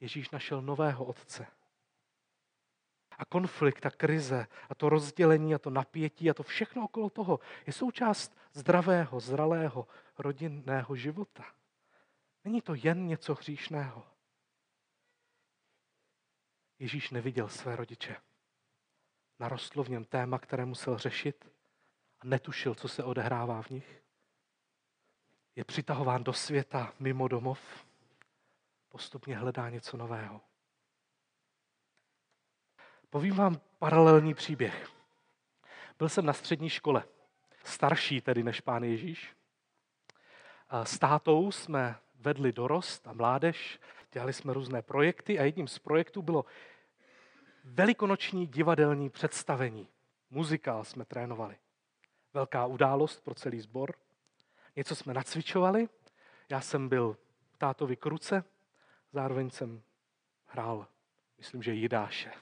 Ježíš 0.00 0.30
našel 0.30 0.62
nového 0.62 1.04
otce. 1.04 1.46
A 3.18 3.24
konflikt, 3.24 3.86
a 3.86 3.90
krize, 3.90 4.46
a 4.68 4.74
to 4.74 4.88
rozdělení, 4.88 5.54
a 5.54 5.58
to 5.58 5.70
napětí, 5.70 6.30
a 6.30 6.34
to 6.34 6.42
všechno 6.42 6.84
okolo 6.84 7.10
toho 7.10 7.40
je 7.66 7.72
součást 7.72 8.36
zdravého, 8.52 9.20
zralého, 9.20 9.86
rodinného 10.18 10.96
života. 10.96 11.44
Není 12.44 12.60
to 12.60 12.74
jen 12.74 13.06
něco 13.06 13.34
hříšného. 13.34 14.12
Ježíš 16.82 17.10
neviděl 17.10 17.48
své 17.48 17.76
rodiče. 17.76 18.16
Narostlo 19.38 19.84
v 19.84 19.88
něm 19.88 20.04
téma, 20.04 20.38
které 20.38 20.64
musel 20.64 20.98
řešit 20.98 21.48
a 22.20 22.26
netušil, 22.26 22.74
co 22.74 22.88
se 22.88 23.04
odehrává 23.04 23.62
v 23.62 23.70
nich. 23.70 24.02
Je 25.56 25.64
přitahován 25.64 26.24
do 26.24 26.32
světa 26.32 26.92
mimo 26.98 27.28
domov, 27.28 27.86
postupně 28.88 29.36
hledá 29.36 29.70
něco 29.70 29.96
nového. 29.96 30.40
Povím 33.10 33.34
vám 33.34 33.60
paralelní 33.78 34.34
příběh. 34.34 34.88
Byl 35.98 36.08
jsem 36.08 36.26
na 36.26 36.32
střední 36.32 36.68
škole, 36.68 37.04
starší 37.64 38.20
tedy 38.20 38.42
než 38.42 38.60
pán 38.60 38.84
Ježíš. 38.84 39.36
S 40.82 40.98
tátou 40.98 41.52
jsme 41.52 41.98
vedli 42.14 42.52
dorost 42.52 43.08
a 43.08 43.12
mládež, 43.12 43.80
dělali 44.12 44.32
jsme 44.32 44.52
různé 44.52 44.82
projekty 44.82 45.38
a 45.38 45.42
jedním 45.42 45.68
z 45.68 45.78
projektů 45.78 46.22
bylo 46.22 46.44
velikonoční 47.64 48.46
divadelní 48.46 49.10
představení. 49.10 49.88
Muzikál 50.30 50.84
jsme 50.84 51.04
trénovali. 51.04 51.56
Velká 52.34 52.66
událost 52.66 53.24
pro 53.24 53.34
celý 53.34 53.60
sbor. 53.60 53.94
Něco 54.76 54.96
jsme 54.96 55.14
nacvičovali. 55.14 55.88
Já 56.48 56.60
jsem 56.60 56.88
byl 56.88 57.16
tátovi 57.58 57.96
kruce, 57.96 58.44
zároveň 59.12 59.50
jsem 59.50 59.82
hrál, 60.46 60.86
myslím, 61.38 61.62
že 61.62 61.74
Jidáše. 61.74 62.32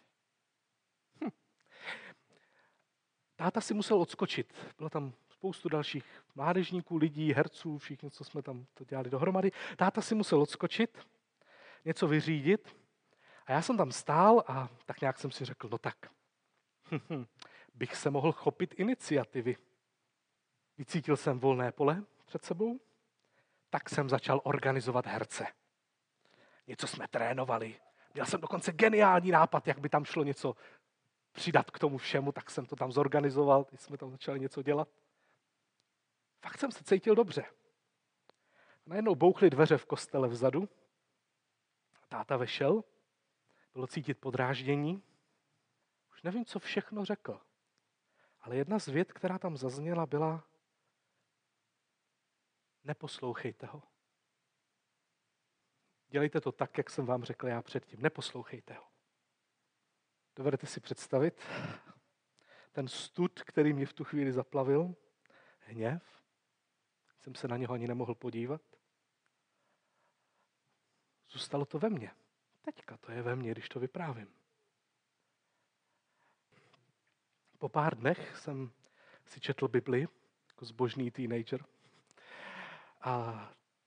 Hm. 1.25 1.31
Táta 3.37 3.61
si 3.61 3.75
musel 3.75 4.01
odskočit. 4.01 4.55
Bylo 4.79 4.91
tam 4.91 5.13
spoustu 5.31 5.69
dalších 5.69 6.25
mládežníků, 6.35 6.97
lidí, 6.97 7.33
herců, 7.33 7.79
všichni, 7.79 8.11
co 8.11 8.25
jsme 8.25 8.43
tam 8.43 8.67
to 8.75 8.85
dělali 8.85 9.11
dohromady. 9.11 9.53
Táta 9.77 10.01
si 10.01 10.15
musel 10.15 10.43
odskočit, 10.43 11.07
něco 11.85 12.09
vyřídit 12.09 12.80
a 13.47 13.53
já 13.53 13.63
jsem 13.63 13.77
tam 13.77 13.93
stál 13.93 14.45
a 14.47 14.69
tak 14.87 15.01
nějak 15.01 15.19
jsem 15.19 15.31
si 15.31 15.45
řekl, 15.45 15.69
no 15.69 15.79
tak, 15.79 15.97
bych 17.75 17.97
se 17.97 18.11
mohl 18.11 18.33
chopit 18.33 18.75
iniciativy. 18.79 19.57
Vycítil 20.79 21.17
jsem 21.17 21.39
volné 21.39 21.73
pole 21.73 22.05
před 22.25 22.45
sebou, 22.45 22.81
tak 23.71 23.91
jsem 23.91 24.09
začal 24.09 24.41
organizovat 24.45 25.07
herce. 25.07 25.47
Něco 26.67 26.87
jsme 26.87 27.09
trénovali. 27.09 27.81
Měl 28.15 28.27
jsem 28.27 28.41
dokonce 28.41 28.73
geniální 28.73 29.31
nápad, 29.31 29.67
jak 29.67 29.79
by 29.79 29.89
tam 29.89 30.05
šlo 30.05 30.25
něco 30.25 30.57
přidat 31.33 31.71
k 31.71 31.79
tomu 31.79 31.99
všemu, 31.99 32.33
tak 32.33 32.51
jsem 32.51 32.67
to 32.67 32.77
tam 32.77 32.93
zorganizoval, 32.93 33.67
když 33.69 33.81
jsme 33.81 33.99
tam 33.99 34.11
začali 34.11 34.41
něco 34.41 34.63
dělat. 34.63 34.89
Fakt 36.43 36.59
jsem 36.59 36.73
se 36.73 36.85
cítil 36.85 37.15
dobře. 37.15 37.45
Najednou 38.87 39.15
bouchly 39.15 39.51
dveře 39.51 39.77
v 39.77 39.87
kostele 39.87 40.29
vzadu. 40.29 40.69
Táta 42.09 42.37
vešel, 42.37 42.85
bylo 43.73 43.87
cítit 43.87 44.15
podráždění. 44.15 45.03
Už 46.13 46.23
nevím, 46.23 46.45
co 46.45 46.59
všechno 46.59 47.05
řekl. 47.05 47.41
Ale 48.41 48.57
jedna 48.57 48.79
z 48.79 48.89
věd, 48.89 49.13
která 49.13 49.39
tam 49.39 49.57
zazněla, 49.57 50.07
byla 50.07 50.45
neposlouchejte 52.85 53.67
ho. 53.67 53.83
Dělejte 56.09 56.41
to 56.41 56.53
tak, 56.53 56.79
jak 56.79 56.91
jsem 56.91 57.07
vám 57.07 57.25
řekl 57.25 57.49
já 57.49 57.63
předtím. 57.63 58.03
Neposlouchejte 58.03 58.75
ho. 58.75 58.85
Dovedete 60.37 60.67
si 60.67 60.81
představit 60.81 61.41
ten 62.73 62.89
stud, 62.89 63.43
který 63.43 63.73
mě 63.73 63.87
v 63.87 63.93
tu 63.93 64.05
chvíli 64.05 64.33
zaplavil, 64.33 64.95
hněv, 65.59 66.23
jsem 67.19 67.35
se 67.35 67.49
na 67.49 67.57
něho 67.57 67.75
ani 67.75 67.89
nemohl 67.89 68.15
podívat. 68.15 68.63
Zůstalo 71.29 71.65
to 71.65 71.79
ve 71.79 71.91
mně. 71.91 72.11
Teďka 72.63 72.97
to 72.97 73.13
je 73.13 73.23
ve 73.23 73.37
mně, 73.37 73.51
když 73.51 73.69
to 73.69 73.81
vyprávím. 73.81 74.29
Po 77.59 77.69
pár 77.69 77.99
dnech 77.99 78.37
jsem 78.37 78.73
si 79.27 79.41
četl 79.41 79.69
Bibli 79.69 80.09
jako 80.49 80.65
zbožný 80.65 81.11
teenager 81.11 81.65
a 83.01 83.45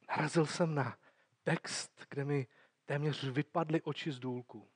narazil 0.09 0.45
jsem 0.45 0.75
na 0.75 0.97
text, 1.43 2.05
kde 2.09 2.25
mi 2.25 2.47
téměř 2.85 3.23
vypadly 3.23 3.81
oči 3.81 4.11
z 4.11 4.19
důlku. 4.19 4.69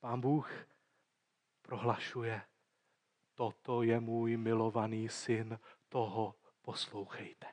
Pán 0.00 0.20
Bůh 0.20 0.50
prohlašuje, 1.62 2.42
toto 3.34 3.82
je 3.82 4.00
můj 4.00 4.36
milovaný 4.36 5.08
syn, 5.08 5.58
toho 5.88 6.34
poslouchejte. 6.62 7.46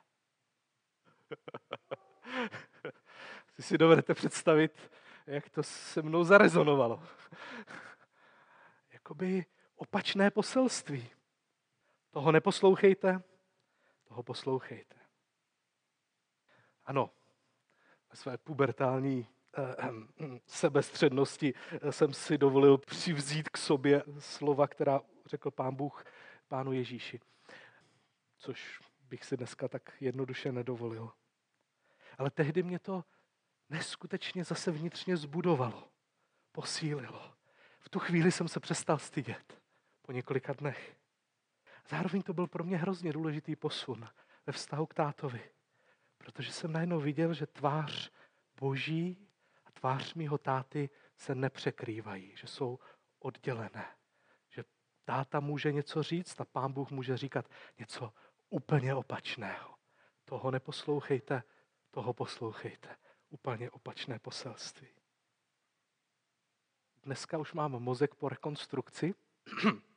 si 3.60 3.68
si 3.68 3.78
dovedete 3.78 4.14
představit, 4.14 4.90
jak 5.26 5.50
to 5.50 5.62
se 5.62 6.02
mnou 6.02 6.24
zarezonovalo. 6.24 7.02
Jakoby 8.92 9.46
opačné 9.76 10.30
poselství. 10.30 11.10
Toho 12.10 12.32
neposlouchejte, 12.32 13.22
toho 14.04 14.22
poslouchejte. 14.22 14.96
Ano, 16.84 17.10
ve 18.10 18.16
své 18.16 18.38
pubertální 18.38 19.26
eh, 19.56 19.76
eh, 19.78 20.40
sebestřednosti 20.46 21.54
jsem 21.90 22.12
si 22.12 22.38
dovolil 22.38 22.78
přivzít 22.78 23.48
k 23.48 23.56
sobě 23.56 24.02
slova, 24.18 24.68
která 24.68 25.00
řekl 25.26 25.50
pán 25.50 25.74
Bůh 25.74 26.04
pánu 26.48 26.72
Ježíši. 26.72 27.20
Což 28.38 28.80
bych 29.00 29.24
si 29.24 29.36
dneska 29.36 29.68
tak 29.68 29.92
jednoduše 30.00 30.52
nedovolil. 30.52 31.12
Ale 32.18 32.30
tehdy 32.30 32.62
mě 32.62 32.78
to 32.78 33.04
neskutečně 33.70 34.44
zase 34.44 34.70
vnitřně 34.70 35.16
zbudovalo, 35.16 35.88
posílilo. 36.52 37.34
V 37.80 37.88
tu 37.88 37.98
chvíli 37.98 38.32
jsem 38.32 38.48
se 38.48 38.60
přestal 38.60 38.98
stydět 38.98 39.62
po 40.02 40.12
několika 40.12 40.52
dnech. 40.52 40.96
Zároveň 41.88 42.22
to 42.22 42.32
byl 42.32 42.46
pro 42.46 42.64
mě 42.64 42.76
hrozně 42.76 43.12
důležitý 43.12 43.56
posun 43.56 44.08
ve 44.46 44.52
vztahu 44.52 44.86
k 44.86 44.94
tátovi, 44.94 45.50
protože 46.18 46.52
jsem 46.52 46.72
najednou 46.72 47.00
viděl, 47.00 47.34
že 47.34 47.46
tvář 47.46 48.10
boží 48.60 49.28
a 49.64 49.72
tvář 49.72 50.14
mýho 50.14 50.38
táty 50.38 50.90
se 51.16 51.34
nepřekrývají, 51.34 52.36
že 52.36 52.46
jsou 52.46 52.78
oddělené. 53.18 53.86
Že 54.48 54.64
táta 55.04 55.40
může 55.40 55.72
něco 55.72 56.02
říct 56.02 56.40
a 56.40 56.44
pán 56.44 56.72
Bůh 56.72 56.90
může 56.90 57.16
říkat 57.16 57.50
něco 57.78 58.12
úplně 58.48 58.94
opačného. 58.94 59.74
Toho 60.24 60.50
neposlouchejte, 60.50 61.42
toho 61.90 62.12
poslouchejte. 62.12 62.96
Úplně 63.30 63.70
opačné 63.70 64.18
poselství. 64.18 64.88
Dneska 67.02 67.38
už 67.38 67.52
mám 67.52 67.72
mozek 67.72 68.14
po 68.14 68.28
rekonstrukci. 68.28 69.14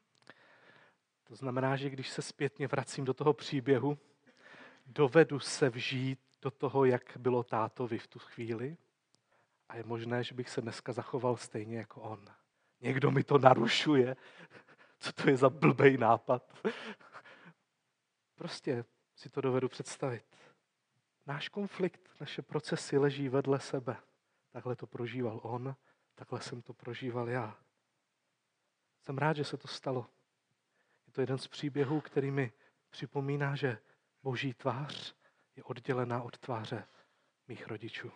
To 1.24 1.36
znamená, 1.36 1.76
že 1.76 1.89
když 1.89 2.10
se 2.10 2.22
zpětně 2.22 2.67
vracím 2.67 3.06
do 3.06 3.13
toho 3.13 3.34
příběhu, 3.34 3.98
dovedu 4.86 5.39
se 5.39 5.69
vžít 5.69 6.19
do 6.41 6.52
toho, 6.52 6.86
jak 6.86 7.17
bylo 7.17 7.43
tátovi 7.43 7.98
v 7.98 8.08
tu 8.08 8.19
chvíli 8.19 8.78
a 9.69 9.76
je 9.76 9.84
možné, 9.84 10.24
že 10.24 10.36
bych 10.36 10.50
se 10.50 10.62
dneska 10.62 10.93
zachoval 10.93 11.38
stejně 11.38 11.78
jako 11.78 12.02
on. 12.02 12.26
Někdo 12.82 13.12
mi 13.12 13.24
to 13.24 13.38
narušuje. 13.38 14.15
Co 15.00 15.13
to 15.13 15.30
je 15.30 15.38
za 15.38 15.50
blbej 15.50 15.98
nápad? 15.98 16.58
Prostě 18.36 18.86
si 19.15 19.30
to 19.30 19.41
dovedu 19.41 19.69
představit. 19.69 20.26
Náš 21.26 21.50
konflikt, 21.50 22.10
naše 22.20 22.42
procesy 22.42 22.98
leží 22.98 23.30
vedle 23.30 23.60
sebe. 23.60 23.98
Takhle 24.52 24.76
to 24.76 24.88
prožíval 24.88 25.40
on, 25.44 25.76
takhle 26.16 26.42
jsem 26.42 26.62
to 26.62 26.74
prožíval 26.74 27.30
já. 27.30 27.60
Jsem 29.02 29.18
rád, 29.18 29.36
že 29.36 29.44
se 29.44 29.58
to 29.58 29.68
stalo. 29.68 30.10
Je 31.08 31.14
to 31.14 31.22
jeden 31.22 31.38
z 31.38 31.48
příběhů, 31.48 32.02
který 32.02 32.32
mi 32.32 32.54
připomíná, 32.90 33.56
že 33.56 33.78
boží 34.24 34.54
tvář 34.54 35.16
je 35.56 35.64
oddělená 35.64 36.24
od 36.24 36.38
tváře 36.38 36.88
mých 37.48 37.68
rodičů. 37.68 38.12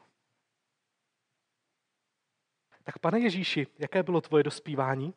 Tak 2.83 2.99
pane 2.99 3.19
Ježíši, 3.19 3.67
jaké 3.79 4.03
bylo 4.03 4.21
tvoje 4.21 4.43
dospívání? 4.43 5.13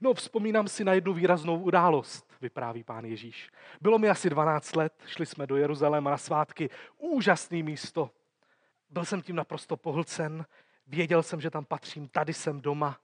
No, 0.00 0.14
vzpomínám 0.14 0.68
si 0.68 0.84
na 0.84 0.92
jednu 0.92 1.14
výraznou 1.14 1.62
událost, 1.62 2.25
vypráví 2.40 2.84
pán 2.84 3.04
Ježíš. 3.04 3.50
Bylo 3.80 3.98
mi 3.98 4.08
asi 4.08 4.30
12 4.30 4.76
let, 4.76 4.92
šli 5.06 5.26
jsme 5.26 5.46
do 5.46 5.56
Jeruzaléma 5.56 6.10
na 6.10 6.18
svátky, 6.18 6.70
úžasný 6.98 7.62
místo. 7.62 8.10
Byl 8.90 9.04
jsem 9.04 9.22
tím 9.22 9.36
naprosto 9.36 9.76
pohlcen, 9.76 10.46
věděl 10.86 11.22
jsem, 11.22 11.40
že 11.40 11.50
tam 11.50 11.64
patřím, 11.64 12.08
tady 12.08 12.34
jsem 12.34 12.60
doma. 12.60 13.00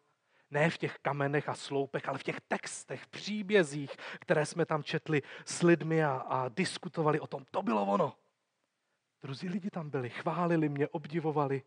Ne 0.50 0.70
v 0.70 0.78
těch 0.78 0.98
kamenech 0.98 1.48
a 1.48 1.54
sloupech, 1.54 2.08
ale 2.08 2.18
v 2.18 2.22
těch 2.22 2.40
textech, 2.40 3.06
příbězích, 3.06 3.96
které 4.20 4.46
jsme 4.46 4.66
tam 4.66 4.82
četli 4.82 5.22
s 5.44 5.62
lidmi 5.62 6.04
a, 6.04 6.10
a 6.10 6.48
diskutovali 6.48 7.20
o 7.20 7.26
tom. 7.26 7.44
To 7.50 7.62
bylo 7.62 7.86
ono. 7.86 8.14
Druzí 9.22 9.48
lidi 9.48 9.70
tam 9.70 9.90
byli, 9.90 10.10
chválili 10.10 10.68
mě, 10.68 10.88
obdivovali, 10.88 11.62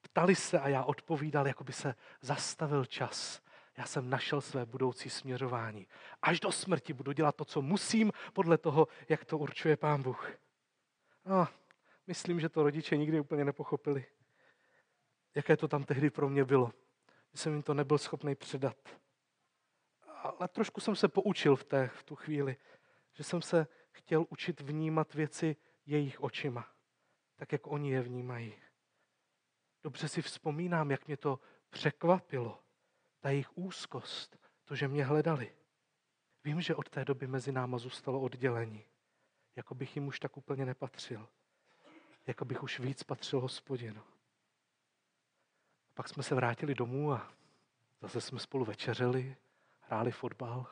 ptali 0.00 0.34
se 0.34 0.60
a 0.60 0.68
já 0.68 0.84
odpovídal, 0.84 1.46
jako 1.46 1.64
by 1.64 1.72
se 1.72 1.94
zastavil 2.20 2.84
čas 2.84 3.40
já 3.76 3.86
jsem 3.86 4.10
našel 4.10 4.40
své 4.40 4.66
budoucí 4.66 5.10
směřování. 5.10 5.86
Až 6.22 6.40
do 6.40 6.52
smrti 6.52 6.92
budu 6.92 7.12
dělat 7.12 7.36
to, 7.36 7.44
co 7.44 7.62
musím, 7.62 8.12
podle 8.32 8.58
toho, 8.58 8.88
jak 9.08 9.24
to 9.24 9.38
určuje 9.38 9.76
Pán 9.76 10.02
Bůh. 10.02 10.30
A 11.24 11.52
myslím, 12.06 12.40
že 12.40 12.48
to 12.48 12.62
rodiče 12.62 12.96
nikdy 12.96 13.20
úplně 13.20 13.44
nepochopili. 13.44 14.06
Jaké 15.34 15.56
to 15.56 15.68
tam 15.68 15.84
tehdy 15.84 16.10
pro 16.10 16.28
mě 16.28 16.44
bylo. 16.44 16.72
Že 17.32 17.38
jsem 17.38 17.52
jim 17.52 17.62
to 17.62 17.74
nebyl 17.74 17.98
schopný 17.98 18.34
předat. 18.34 18.76
Ale 20.12 20.48
trošku 20.48 20.80
jsem 20.80 20.96
se 20.96 21.08
poučil 21.08 21.56
v, 21.56 21.64
té, 21.64 21.88
v 21.88 22.02
tu 22.02 22.16
chvíli, 22.16 22.56
že 23.12 23.24
jsem 23.24 23.42
se 23.42 23.66
chtěl 23.90 24.26
učit 24.28 24.60
vnímat 24.60 25.14
věci 25.14 25.56
jejich 25.86 26.20
očima, 26.20 26.68
tak 27.36 27.52
jak 27.52 27.66
oni 27.66 27.90
je 27.90 28.02
vnímají. 28.02 28.54
Dobře 29.82 30.08
si 30.08 30.22
vzpomínám, 30.22 30.90
jak 30.90 31.06
mě 31.06 31.16
to 31.16 31.40
překvapilo, 31.70 32.65
ta 33.26 33.30
jejich 33.30 33.58
úzkost, 33.58 34.38
to, 34.64 34.74
že 34.74 34.88
mě 34.88 35.04
hledali. 35.04 35.54
Vím, 36.44 36.60
že 36.60 36.74
od 36.74 36.88
té 36.88 37.04
doby 37.04 37.26
mezi 37.26 37.52
náma 37.52 37.78
zůstalo 37.78 38.20
oddělení. 38.20 38.84
Jako 39.56 39.74
bych 39.74 39.96
jim 39.96 40.06
už 40.06 40.20
tak 40.20 40.36
úplně 40.36 40.66
nepatřil. 40.66 41.28
Jako 42.26 42.44
bych 42.44 42.62
už 42.62 42.80
víc 42.80 43.02
patřil 43.02 43.40
hospodinu. 43.40 44.02
Pak 45.94 46.08
jsme 46.08 46.22
se 46.22 46.34
vrátili 46.34 46.74
domů 46.74 47.12
a 47.12 47.32
zase 48.00 48.20
jsme 48.20 48.38
spolu 48.38 48.64
večeřeli, 48.64 49.36
hráli 49.80 50.12
fotbal, 50.12 50.66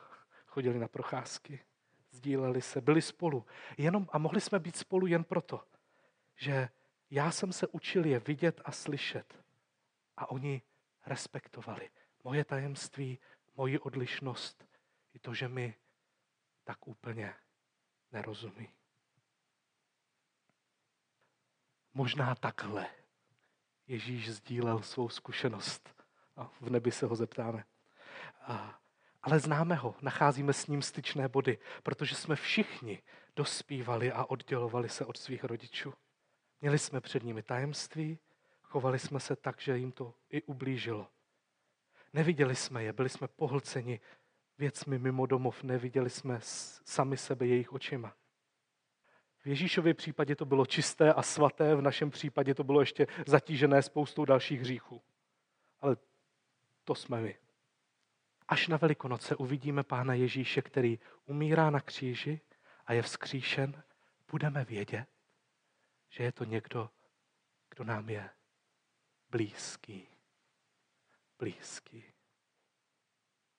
chodili 0.45 0.79
na 0.79 0.87
procházky, 0.87 1.65
sdíleli 2.11 2.61
se, 2.61 2.81
byli 2.81 3.01
spolu. 3.01 3.45
Jenom, 3.77 4.07
a 4.11 4.17
mohli 4.17 4.41
jsme 4.41 4.59
být 4.59 4.75
spolu 4.75 5.07
jen 5.07 5.23
proto, 5.23 5.67
že 6.35 6.69
já 7.09 7.31
jsem 7.31 7.53
se 7.53 7.67
učil 7.67 8.05
je 8.05 8.19
vidět 8.19 8.61
a 8.65 8.71
slyšet. 8.71 9.43
A 10.17 10.31
oni 10.31 10.61
respektovali 11.05 11.89
moje 12.25 12.45
tajemství, 12.45 13.19
moji 13.55 13.79
odlišnost 13.79 14.67
i 15.13 15.19
to, 15.19 15.33
že 15.33 15.47
mi 15.47 15.75
tak 16.63 16.87
úplně 16.87 17.33
nerozumí. 18.11 18.69
Možná 21.93 22.35
takhle 22.35 22.87
Ježíš 23.87 24.29
sdílel 24.29 24.81
svou 24.81 25.09
zkušenost. 25.09 25.95
A 26.35 26.51
v 26.61 26.69
nebi 26.69 26.91
se 26.91 27.05
ho 27.05 27.15
zeptáme. 27.15 27.65
A, 28.41 28.79
ale 29.21 29.39
známe 29.39 29.75
ho, 29.75 29.95
nacházíme 30.01 30.53
s 30.53 30.67
ním 30.67 30.81
styčné 30.81 31.27
body, 31.27 31.57
protože 31.83 32.15
jsme 32.15 32.35
všichni 32.35 33.01
dospívali 33.35 34.11
a 34.11 34.25
oddělovali 34.25 34.89
se 34.89 35.05
od 35.05 35.17
svých 35.17 35.43
rodičů. 35.43 35.93
Měli 36.61 36.79
jsme 36.79 37.01
před 37.01 37.23
nimi 37.23 37.43
tajemství, 37.43 38.19
Chovali 38.75 38.99
jsme 38.99 39.19
se 39.19 39.35
tak, 39.35 39.61
že 39.61 39.77
jim 39.77 39.91
to 39.91 40.13
i 40.29 40.41
ublížilo. 40.41 41.07
Neviděli 42.15 42.55
jsme 42.55 42.83
je, 42.83 42.93
byli 42.93 43.09
jsme 43.09 43.27
pohlceni 43.27 43.99
věcmi 44.57 44.99
mimo 44.99 45.25
domov, 45.25 45.63
neviděli 45.63 46.09
jsme 46.09 46.37
sami 46.85 47.17
sebe 47.17 47.45
jejich 47.45 47.73
očima. 47.73 48.15
V 49.39 49.47
Ježíšově 49.47 49.93
případě 49.93 50.35
to 50.35 50.45
bylo 50.45 50.65
čisté 50.65 51.13
a 51.13 51.21
svaté, 51.21 51.75
v 51.75 51.81
našem 51.81 52.11
případě 52.11 52.53
to 52.53 52.63
bylo 52.63 52.79
ještě 52.79 53.07
zatížené 53.27 53.81
spoustou 53.81 54.25
dalších 54.25 54.59
hříchů. 54.59 55.01
Ale 55.81 55.97
to 56.83 56.95
jsme 56.95 57.21
my. 57.21 57.37
Až 58.47 58.67
na 58.67 58.77
Velikonoce 58.77 59.35
uvidíme 59.35 59.83
Pána 59.83 60.13
Ježíše, 60.13 60.61
který 60.61 60.99
umírá 61.25 61.69
na 61.69 61.79
kříži 61.79 62.41
a 62.85 62.93
je 62.93 63.01
vzkříšen, 63.01 63.83
budeme 64.31 64.65
vědět, 64.65 65.07
že 66.09 66.23
je 66.23 66.31
to 66.31 66.43
někdo, 66.43 66.89
kdo 67.69 67.83
nám 67.83 68.09
je 68.09 68.29
blízký. 69.29 70.14
Blízký. 71.45 72.03